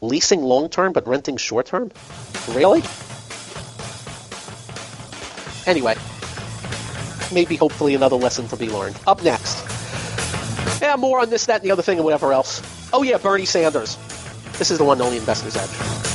leasing 0.01 0.41
long 0.41 0.69
term 0.69 0.93
but 0.93 1.08
renting 1.08 1.38
short 1.38 1.67
term, 1.67 1.91
really? 2.49 2.82
Anyway, 5.67 5.95
maybe 7.32 7.55
hopefully 7.55 7.93
another 7.93 8.15
lesson 8.15 8.47
to 8.47 8.55
be 8.55 8.69
learned. 8.69 8.97
Up 9.05 9.23
next, 9.23 9.62
yeah, 10.82 10.95
more 10.95 11.19
on 11.19 11.29
this, 11.29 11.45
that, 11.45 11.58
and 11.58 11.65
the 11.65 11.71
other 11.71 11.84
thing, 11.84 11.99
and 11.99 12.05
whatever 12.05 12.34
else. 12.34 12.63
Oh 12.91 13.03
yeah, 13.03 13.17
Bernie 13.17 13.45
Sanders. 13.45 13.95
This 14.58 14.71
is 14.71 14.79
the 14.79 14.86
one 14.86 14.99
only 15.01 15.17
Investor's 15.17 15.55
Edge. 15.55 16.09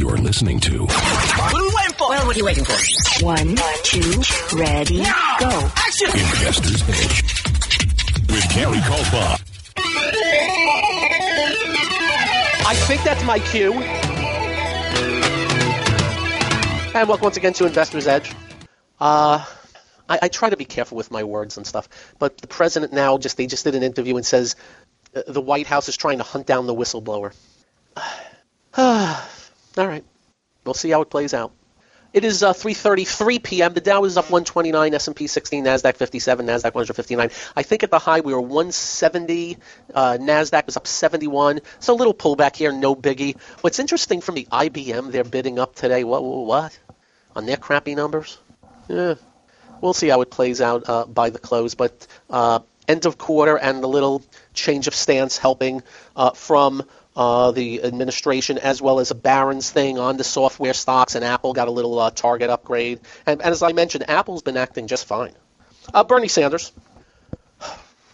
You're 0.00 0.16
listening 0.16 0.58
to 0.60 0.86
What 0.86 1.54
are 1.54 1.60
we 1.60 1.74
waiting 1.74 1.92
for? 1.92 2.08
Well, 2.08 2.24
what 2.26 2.34
are 2.34 2.38
you 2.38 2.44
waiting 2.46 2.64
for? 2.64 3.22
One, 3.22 3.54
two, 3.82 4.22
ready, 4.56 5.02
go. 5.02 5.70
Action! 5.76 6.08
Investor's 6.08 6.82
Edge 6.88 7.22
with 8.30 8.48
Gary 8.54 8.78
Kaltbaum. 8.78 9.38
I 12.66 12.74
think 12.86 13.02
that's 13.02 13.22
my 13.24 13.40
cue. 13.40 13.74
And 16.94 17.06
welcome 17.06 17.24
once 17.24 17.36
again 17.36 17.52
to 17.52 17.66
Investor's 17.66 18.06
Edge. 18.06 18.32
Uh, 18.98 19.44
I, 20.08 20.18
I, 20.22 20.28
try 20.28 20.48
to 20.48 20.56
be 20.56 20.64
careful 20.64 20.96
with 20.96 21.10
my 21.10 21.24
words 21.24 21.58
and 21.58 21.66
stuff, 21.66 21.90
but 22.18 22.38
the 22.38 22.46
president 22.46 22.94
now 22.94 23.18
just 23.18 23.36
they 23.36 23.46
just 23.46 23.64
did 23.64 23.74
an 23.74 23.82
interview 23.82 24.16
and 24.16 24.24
says 24.24 24.56
uh, 25.14 25.20
the 25.28 25.42
White 25.42 25.66
House 25.66 25.90
is 25.90 25.98
trying 25.98 26.16
to 26.18 26.24
hunt 26.24 26.46
down 26.46 26.66
the 26.66 26.74
whistleblower. 26.74 27.34
All 29.78 29.86
right, 29.86 30.04
we'll 30.64 30.74
see 30.74 30.90
how 30.90 31.02
it 31.02 31.10
plays 31.10 31.34
out. 31.34 31.52
It 32.12 32.24
is 32.24 32.42
uh, 32.42 32.52
3:33 32.52 33.42
p.m. 33.42 33.72
The 33.72 33.80
Dow 33.80 34.04
is 34.04 34.16
up 34.16 34.24
129, 34.24 34.94
S&P 34.94 35.26
16, 35.28 35.64
Nasdaq 35.64 35.96
57, 35.96 36.44
Nasdaq 36.44 36.74
159. 36.74 37.30
I 37.54 37.62
think 37.62 37.84
at 37.84 37.90
the 37.90 38.00
high 38.00 38.20
we 38.20 38.34
were 38.34 38.40
170. 38.40 39.58
Uh, 39.94 40.18
Nasdaq 40.20 40.66
was 40.66 40.76
up 40.76 40.88
71. 40.88 41.60
So 41.78 41.94
a 41.94 41.96
little 41.96 42.14
pullback 42.14 42.56
here, 42.56 42.72
no 42.72 42.96
biggie. 42.96 43.38
What's 43.60 43.78
interesting 43.78 44.20
from 44.20 44.34
the 44.34 44.48
IBM 44.50 45.12
they're 45.12 45.22
bidding 45.22 45.60
up 45.60 45.76
today. 45.76 46.02
What? 46.02 46.24
What? 46.24 46.76
On 47.36 47.46
their 47.46 47.56
crappy 47.56 47.94
numbers? 47.94 48.38
Yeah, 48.88 49.14
we'll 49.80 49.94
see 49.94 50.08
how 50.08 50.20
it 50.22 50.32
plays 50.32 50.60
out 50.60 50.88
uh, 50.88 51.04
by 51.04 51.30
the 51.30 51.38
close. 51.38 51.76
But 51.76 52.08
uh, 52.28 52.58
end 52.88 53.06
of 53.06 53.18
quarter 53.18 53.56
and 53.56 53.80
the 53.80 53.88
little 53.88 54.24
change 54.52 54.88
of 54.88 54.96
stance 54.96 55.38
helping 55.38 55.84
uh, 56.16 56.32
from 56.32 56.82
uh, 57.16 57.50
the 57.50 57.82
administration 57.82 58.58
as 58.58 58.80
well 58.80 59.00
as 59.00 59.10
a 59.10 59.14
Barron's 59.14 59.70
thing 59.70 59.98
on 59.98 60.16
the 60.16 60.24
software 60.24 60.74
stocks, 60.74 61.14
and 61.14 61.24
Apple 61.24 61.52
got 61.52 61.68
a 61.68 61.70
little 61.70 61.98
uh, 61.98 62.10
target 62.10 62.50
upgrade. 62.50 63.00
And, 63.26 63.42
and, 63.42 63.50
as 63.50 63.62
I 63.62 63.72
mentioned, 63.72 64.08
Apple's 64.08 64.42
been 64.42 64.56
acting 64.56 64.86
just 64.86 65.06
fine. 65.06 65.32
Uh, 65.92 66.04
Bernie 66.04 66.28
Sanders, 66.28 66.72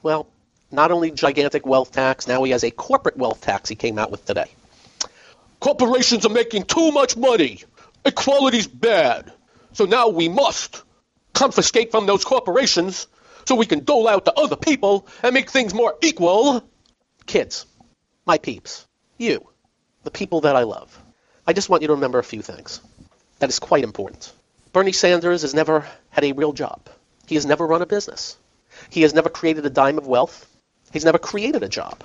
well, 0.02 0.28
not 0.70 0.90
only 0.90 1.11
gigantic 1.11 1.66
wealth 1.66 1.92
tax, 1.92 2.26
now 2.26 2.42
he 2.44 2.52
has 2.52 2.64
a 2.64 2.70
corporate 2.70 3.16
wealth 3.16 3.40
tax 3.40 3.68
he 3.68 3.74
came 3.74 3.98
out 3.98 4.11
with 4.11 4.24
today. 4.24 4.50
Corporations 5.61 6.26
are 6.26 6.30
making 6.30 6.64
too 6.64 6.90
much 6.92 7.16
money. 7.16 7.62
Equality's 8.04 8.66
bad. 8.66 9.32
So 9.72 9.85
now 9.85 10.09
we 10.09 10.28
must 10.28 10.82
confiscate 11.35 11.90
from 11.90 12.06
those 12.06 12.24
corporations 12.24 13.06
so 13.46 13.54
we 13.54 13.66
can 13.66 13.85
dole 13.85 14.09
out 14.09 14.24
to 14.24 14.32
other 14.35 14.56
people 14.56 15.06
and 15.22 15.35
make 15.35 15.50
things 15.50 15.74
more 15.74 15.94
equal. 16.02 16.68
Kids, 17.26 17.66
my 18.26 18.38
peeps, 18.38 18.86
you, 19.18 19.46
the 20.05 20.11
people 20.11 20.42
that 20.42 20.57
I 20.57 20.62
love, 20.62 20.98
I 21.46 21.52
just 21.52 21.68
want 21.68 21.83
you 21.83 21.88
to 21.88 21.94
remember 21.94 22.18
a 22.18 22.24
few 22.24 22.42
things. 22.42 22.81
That 23.38 23.50
is 23.50 23.59
quite 23.59 23.85
important. 23.85 24.33
Bernie 24.72 24.92
Sanders 24.92 25.42
has 25.42 25.55
never 25.55 25.87
had 26.11 26.24
a 26.24 26.33
real 26.33 26.52
job. 26.52 26.81
He 27.26 27.35
has 27.35 27.46
never 27.46 27.66
run 27.66 27.83
a 27.83 27.87
business. 27.87 28.37
He 28.90 29.02
has 29.02 29.14
never 29.14 29.29
created 29.29 29.64
a 29.66 29.70
dime 29.70 29.98
of 29.98 30.07
wealth. 30.07 30.46
He's 30.92 31.05
never 31.05 31.18
created 31.18 31.62
a 31.62 31.68
job. 31.68 32.02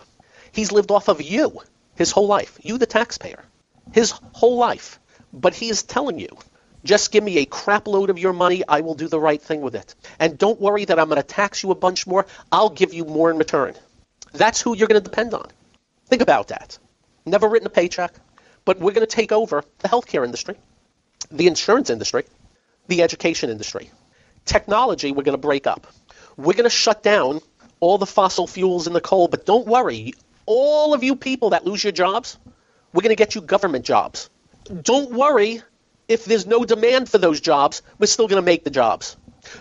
He's 0.51 0.71
lived 0.71 0.91
off 0.91 1.07
of 1.07 1.21
you 1.21 1.61
his 1.95 2.11
whole 2.11 2.27
life, 2.27 2.57
you 2.63 2.77
the 2.77 2.85
taxpayer, 2.85 3.43
his 3.91 4.11
whole 4.33 4.57
life. 4.57 4.99
But 5.33 5.53
he 5.53 5.69
is 5.69 5.83
telling 5.83 6.19
you, 6.19 6.29
just 6.83 7.11
give 7.11 7.23
me 7.23 7.37
a 7.37 7.45
crap 7.45 7.87
load 7.87 8.09
of 8.09 8.17
your 8.17 8.33
money, 8.33 8.63
I 8.67 8.81
will 8.81 8.95
do 8.95 9.07
the 9.07 9.19
right 9.19 9.41
thing 9.41 9.61
with 9.61 9.75
it. 9.75 9.93
And 10.19 10.37
don't 10.37 10.59
worry 10.59 10.85
that 10.85 10.99
I'm 10.99 11.09
going 11.09 11.21
to 11.21 11.27
tax 11.27 11.63
you 11.63 11.71
a 11.71 11.75
bunch 11.75 12.07
more, 12.07 12.25
I'll 12.51 12.69
give 12.69 12.93
you 12.93 13.05
more 13.05 13.29
in 13.29 13.37
return. 13.37 13.75
That's 14.33 14.61
who 14.61 14.75
you're 14.75 14.87
going 14.87 15.01
to 15.01 15.09
depend 15.09 15.33
on. 15.33 15.47
Think 16.07 16.21
about 16.21 16.47
that. 16.47 16.77
Never 17.31 17.47
written 17.47 17.65
a 17.65 17.69
paycheck, 17.69 18.13
but 18.65 18.79
we're 18.79 18.91
going 18.91 19.07
to 19.07 19.15
take 19.15 19.31
over 19.31 19.63
the 19.79 19.87
healthcare 19.87 20.25
industry, 20.25 20.57
the 21.31 21.47
insurance 21.47 21.89
industry, 21.89 22.25
the 22.89 23.03
education 23.03 23.49
industry. 23.49 23.89
Technology, 24.43 25.13
we're 25.13 25.23
going 25.23 25.37
to 25.37 25.47
break 25.47 25.65
up. 25.65 25.87
We're 26.35 26.55
going 26.55 26.65
to 26.65 26.69
shut 26.69 27.03
down 27.03 27.39
all 27.79 27.97
the 27.97 28.05
fossil 28.05 28.47
fuels 28.47 28.85
and 28.85 28.93
the 28.93 28.99
coal, 28.99 29.29
but 29.29 29.45
don't 29.45 29.65
worry. 29.65 30.13
All 30.45 30.93
of 30.93 31.05
you 31.05 31.15
people 31.15 31.51
that 31.51 31.65
lose 31.65 31.81
your 31.81 31.93
jobs, 31.93 32.37
we're 32.91 33.01
going 33.01 33.15
to 33.15 33.23
get 33.23 33.33
you 33.33 33.39
government 33.39 33.85
jobs. 33.85 34.29
Don't 34.81 35.11
worry 35.11 35.61
if 36.09 36.25
there's 36.25 36.45
no 36.45 36.65
demand 36.65 37.07
for 37.07 37.17
those 37.17 37.39
jobs, 37.39 37.81
we're 37.97 38.07
still 38.07 38.27
going 38.27 38.41
to 38.41 38.45
make 38.45 38.65
the 38.65 38.71
jobs. 38.71 39.15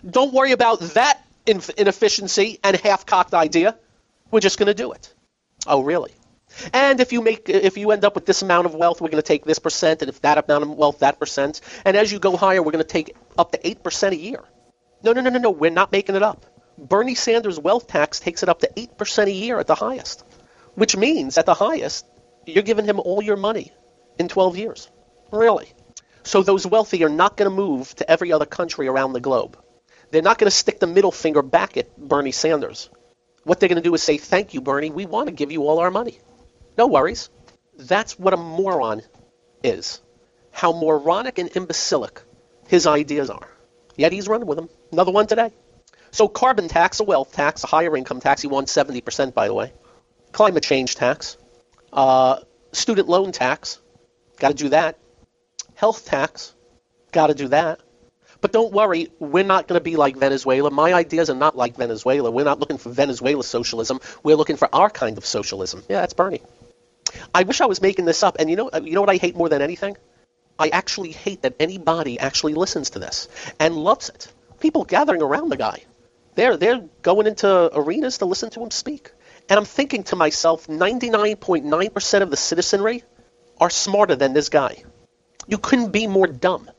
Don't 0.05 0.35
worry 0.35 0.51
about 0.51 0.81
that 0.95 1.25
inefficiency 1.47 2.59
and 2.65 2.75
half-cocked 2.75 3.33
idea. 3.33 3.77
We're 4.33 4.41
just 4.41 4.59
going 4.59 4.67
to 4.67 4.75
do 4.75 4.91
it. 4.91 5.15
Oh, 5.69 5.83
really? 5.83 6.11
And 6.73 7.01
if 7.01 7.13
you 7.13 7.23
make, 7.23 7.49
if 7.49 7.77
you 7.77 7.91
end 7.91 8.05
up 8.05 8.15
with 8.15 8.27
this 8.27 8.43
amount 8.43 8.67
of 8.67 8.75
wealth, 8.75 9.01
we're 9.01 9.09
going 9.09 9.23
to 9.23 9.27
take 9.27 9.45
this 9.45 9.59
percent, 9.59 10.03
and 10.03 10.09
if 10.09 10.21
that 10.23 10.39
amount 10.39 10.65
of 10.65 10.71
wealth, 10.71 11.01
that 11.01 11.19
percent. 11.19 11.61
And 11.85 11.97
as 11.97 12.13
you 12.13 12.19
go 12.19 12.37
higher, 12.37 12.63
we're 12.63 12.73
going 12.73 12.85
to 12.85 12.89
take 12.89 13.17
up 13.39 13.53
to 13.53 13.67
eight 13.67 13.83
percent 13.83 14.15
a 14.15 14.19
year. 14.19 14.43
No, 15.03 15.13
no, 15.13 15.21
no, 15.21 15.31
no, 15.31 15.39
no. 15.39 15.51
We're 15.51 15.71
not 15.71 15.93
making 15.93 16.17
it 16.17 16.23
up. 16.23 16.47
Bernie 16.77 17.15
Sanders' 17.15 17.59
wealth 17.59 17.89
tax 17.89 18.21
takes 18.21 18.43
it 18.43 18.49
up 18.49 18.61
to 18.61 18.71
eight 18.77 18.97
percent 18.97 19.29
a 19.29 19.33
year 19.33 19.59
at 19.59 19.67
the 19.67 19.75
highest, 19.75 20.25
which 20.75 20.97
means 20.97 21.39
at 21.39 21.47
the 21.47 21.55
highest, 21.55 22.07
you're 22.47 22.63
giving 22.63 22.85
him 22.85 23.01
all 23.01 23.23
your 23.23 23.37
money 23.37 23.73
in 24.19 24.29
12 24.29 24.57
years. 24.57 24.89
Really? 25.33 25.73
So 26.23 26.43
those 26.43 26.67
wealthy 26.67 27.05
are 27.05 27.09
not 27.09 27.37
going 27.37 27.51
to 27.51 27.57
move 27.57 27.95
to 27.97 28.11
every 28.11 28.33
other 28.33 28.47
country 28.47 28.89
around 28.89 29.13
the 29.13 29.21
globe. 29.21 29.59
They're 30.11 30.23
not 30.23 30.39
going 30.39 30.51
to 30.51 30.57
stick 30.57 30.81
the 30.81 30.87
middle 30.87 31.13
finger 31.13 31.43
back 31.43 31.77
at 31.77 31.97
Bernie 31.97 32.33
Sanders. 32.33 32.91
What 33.45 33.61
they're 33.61 33.69
going 33.69 33.83
to 33.83 33.89
do 33.89 33.95
is 33.95 34.03
say, 34.03 34.19
Thank 34.19 34.55
you, 34.55 34.61
Bernie. 34.61 34.91
We 34.91 35.07
want 35.07 35.29
to 35.29 35.33
give 35.33 35.53
you 35.53 35.63
all 35.67 35.79
our 35.79 35.91
money. 35.91 36.19
No 36.81 36.87
worries. 36.87 37.29
That's 37.77 38.19
what 38.19 38.33
a 38.33 38.39
moron 38.39 39.03
is. 39.63 40.01
How 40.51 40.73
moronic 40.73 41.37
and 41.39 41.51
imbecilic 41.51 42.23
his 42.69 42.87
ideas 42.87 43.29
are. 43.29 43.51
Yet 43.97 44.13
he's 44.13 44.29
running 44.29 44.47
with 44.47 44.57
them. 44.57 44.71
Another 44.91 45.13
one 45.13 45.27
today. 45.27 45.53
So 46.11 46.27
carbon 46.27 46.69
tax, 46.69 46.99
a 47.01 47.05
wealth 47.05 47.35
tax, 47.35 47.65
a 47.65 47.67
higher 47.67 47.95
income 47.95 48.21
tax. 48.21 48.41
He 48.41 48.49
won 48.49 48.65
70%, 48.65 49.35
by 49.35 49.49
the 49.49 49.53
way. 49.53 49.75
Climate 50.33 50.63
change 50.63 50.95
tax. 50.95 51.37
Uh, 51.93 52.39
student 52.73 53.11
loan 53.11 53.33
tax. 53.33 53.79
Got 54.39 54.49
to 54.49 54.55
do 54.55 54.71
that 54.71 54.99
health 55.75 56.07
tax. 56.07 56.55
Got 57.13 57.27
to 57.27 57.35
do 57.35 57.49
that. 57.49 57.81
But 58.41 58.53
don't 58.53 58.73
worry, 58.73 59.09
we're 59.19 59.45
not 59.45 59.69
going 59.69 59.79
to 59.79 59.85
be 59.85 59.97
like 59.97 60.17
Venezuela. 60.17 60.71
My 60.71 60.95
ideas 60.95 61.29
are 61.29 61.37
not 61.37 61.59
like 61.59 61.77
Venezuela. 61.77 62.31
We're 62.31 62.47
not 62.47 62.59
looking 62.59 62.79
for 62.79 62.89
Venezuela 62.89 63.45
socialism. 63.45 64.01
We're 64.23 64.37
looking 64.37 64.57
for 64.57 64.75
our 64.75 64.89
kind 64.89 65.19
of 65.19 65.27
socialism. 65.27 65.83
Yeah, 65.91 66.01
that's 66.01 66.15
Bernie. 66.15 66.41
I 67.35 67.43
wish 67.45 67.61
I 67.61 67.67
was 67.67 67.81
making 67.83 68.05
this 68.05 68.23
up. 68.23 68.37
And 68.39 68.51
you 68.51 68.57
know, 68.57 68.71
uh, 68.73 68.81
you 68.83 68.93
know 68.93 69.01
what 69.01 69.11
I 69.11 69.17
hate 69.17 69.37
more 69.37 69.49
than 69.49 69.63
anything? 69.63 69.97
I 70.59 70.69
actually 70.69 71.13
hate 71.13 71.43
that 71.43 71.55
anybody 71.59 72.19
actually 72.19 72.55
listens 72.55 72.91
to 72.91 72.99
this 72.99 73.29
and 73.59 73.77
loves 73.77 74.11
it. 74.11 74.31
People 74.61 74.85
gathering 74.85 75.23
around 75.23 75.49
the 75.49 75.57
guy. 75.57 75.85
They're, 76.35 76.57
they're 76.57 76.85
going 77.03 77.27
into 77.27 77.71
arenas 77.73 78.19
to 78.19 78.27
listen 78.27 78.51
to 78.51 78.63
him 78.63 78.71
speak. 78.71 79.11
And 79.49 79.59
I'm 79.59 79.65
thinking 79.65 80.05
to 80.05 80.17
myself, 80.17 80.67
99.9% 80.67 82.23
of 82.23 82.31
the 82.31 82.37
citizenry 82.37 83.03
are 83.59 83.71
smarter 83.71 84.17
than 84.17 84.33
this 84.33 84.49
guy. 84.49 84.85
You 85.49 85.59
couldn't 85.59 85.91
be 85.91 86.07
more 86.07 86.27
dumb, 86.27 86.71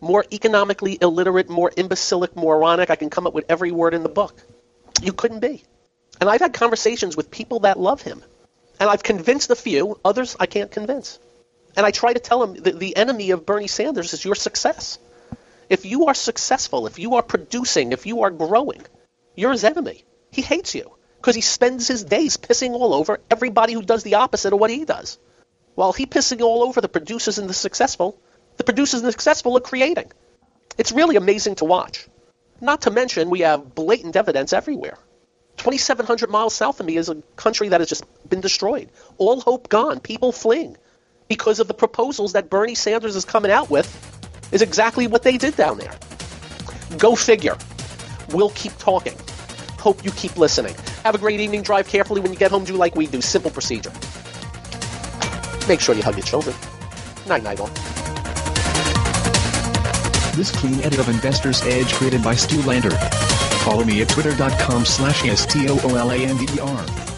more 0.00 0.24
economically 0.30 0.98
illiterate, 1.00 1.48
more 1.48 1.72
imbecilic, 1.76 2.36
moronic. 2.36 2.90
I 2.90 2.96
can 2.96 3.10
come 3.10 3.26
up 3.26 3.34
with 3.34 3.46
every 3.48 3.72
word 3.72 3.94
in 3.94 4.02
the 4.02 4.08
book. 4.08 4.34
You 5.02 5.12
couldn't 5.12 5.40
be. 5.40 5.64
And 6.20 6.28
I've 6.28 6.40
had 6.40 6.52
conversations 6.52 7.16
with 7.16 7.30
people 7.30 7.60
that 7.60 7.80
love 7.80 8.02
him. 8.02 8.22
And 8.80 8.88
I've 8.88 9.02
convinced 9.02 9.50
a 9.50 9.56
few, 9.56 10.00
others 10.02 10.36
I 10.40 10.46
can't 10.46 10.70
convince. 10.70 11.18
And 11.76 11.84
I 11.84 11.90
try 11.90 12.14
to 12.14 12.18
tell 12.18 12.40
them 12.40 12.54
that 12.62 12.78
the 12.78 12.96
enemy 12.96 13.30
of 13.30 13.44
Bernie 13.44 13.68
Sanders 13.68 14.14
is 14.14 14.24
your 14.24 14.34
success. 14.34 14.98
If 15.68 15.84
you 15.84 16.06
are 16.06 16.14
successful, 16.14 16.86
if 16.86 16.98
you 16.98 17.16
are 17.16 17.22
producing, 17.22 17.92
if 17.92 18.06
you 18.06 18.22
are 18.22 18.30
growing, 18.30 18.82
you're 19.36 19.52
his 19.52 19.64
enemy. 19.64 20.04
He 20.32 20.42
hates 20.42 20.74
you 20.74 20.90
because 21.18 21.34
he 21.34 21.42
spends 21.42 21.86
his 21.86 22.02
days 22.04 22.38
pissing 22.38 22.72
all 22.72 22.94
over 22.94 23.20
everybody 23.30 23.74
who 23.74 23.82
does 23.82 24.02
the 24.02 24.14
opposite 24.14 24.54
of 24.54 24.58
what 24.58 24.70
he 24.70 24.86
does. 24.86 25.18
While 25.74 25.92
he 25.92 26.06
pissing 26.06 26.40
all 26.40 26.62
over 26.62 26.80
the 26.80 26.88
producers 26.88 27.38
and 27.38 27.48
the 27.48 27.54
successful, 27.54 28.18
the 28.56 28.64
producers 28.64 29.00
and 29.00 29.08
the 29.08 29.12
successful 29.12 29.56
are 29.58 29.60
creating. 29.60 30.10
It's 30.78 30.92
really 30.92 31.16
amazing 31.16 31.56
to 31.56 31.66
watch. 31.66 32.08
Not 32.60 32.82
to 32.82 32.90
mention, 32.90 33.28
we 33.28 33.40
have 33.40 33.74
blatant 33.74 34.16
evidence 34.16 34.54
everywhere. 34.54 34.98
2,700 35.60 36.30
miles 36.30 36.54
south 36.54 36.80
of 36.80 36.86
me 36.86 36.96
is 36.96 37.10
a 37.10 37.16
country 37.36 37.68
that 37.68 37.82
has 37.82 37.88
just 37.90 38.02
been 38.30 38.40
destroyed. 38.40 38.88
All 39.18 39.42
hope 39.42 39.68
gone. 39.68 40.00
People 40.00 40.32
fleeing 40.32 40.78
because 41.28 41.60
of 41.60 41.68
the 41.68 41.74
proposals 41.74 42.32
that 42.32 42.48
Bernie 42.48 42.74
Sanders 42.74 43.14
is 43.14 43.26
coming 43.26 43.50
out 43.50 43.68
with 43.68 43.86
is 44.52 44.62
exactly 44.62 45.06
what 45.06 45.22
they 45.22 45.36
did 45.36 45.54
down 45.56 45.76
there. 45.76 45.92
Go 46.96 47.14
figure. 47.14 47.58
We'll 48.30 48.48
keep 48.50 48.74
talking. 48.78 49.12
Hope 49.78 50.02
you 50.02 50.10
keep 50.12 50.38
listening. 50.38 50.74
Have 51.04 51.14
a 51.14 51.18
great 51.18 51.40
evening. 51.40 51.60
Drive 51.60 51.86
carefully 51.88 52.22
when 52.22 52.32
you 52.32 52.38
get 52.38 52.50
home. 52.50 52.64
Do 52.64 52.72
like 52.76 52.96
we 52.96 53.06
do. 53.06 53.20
Simple 53.20 53.50
procedure. 53.50 53.92
Make 55.68 55.80
sure 55.80 55.94
you 55.94 56.02
hug 56.02 56.16
your 56.16 56.24
children. 56.24 56.56
Night 57.26 57.42
night 57.42 57.60
all. 57.60 57.68
This 60.36 60.50
clean 60.52 60.80
edit 60.80 61.00
of 61.00 61.10
Investor's 61.10 61.60
Edge 61.64 61.92
created 61.92 62.22
by 62.22 62.34
Stu 62.34 62.62
Lander. 62.62 62.96
Follow 63.64 63.84
me 63.84 64.00
at 64.02 64.08
twitter.com 64.08 64.84
slash 64.84 65.24
S-T-O-O-L-A-N-D-E-R. 65.24 67.09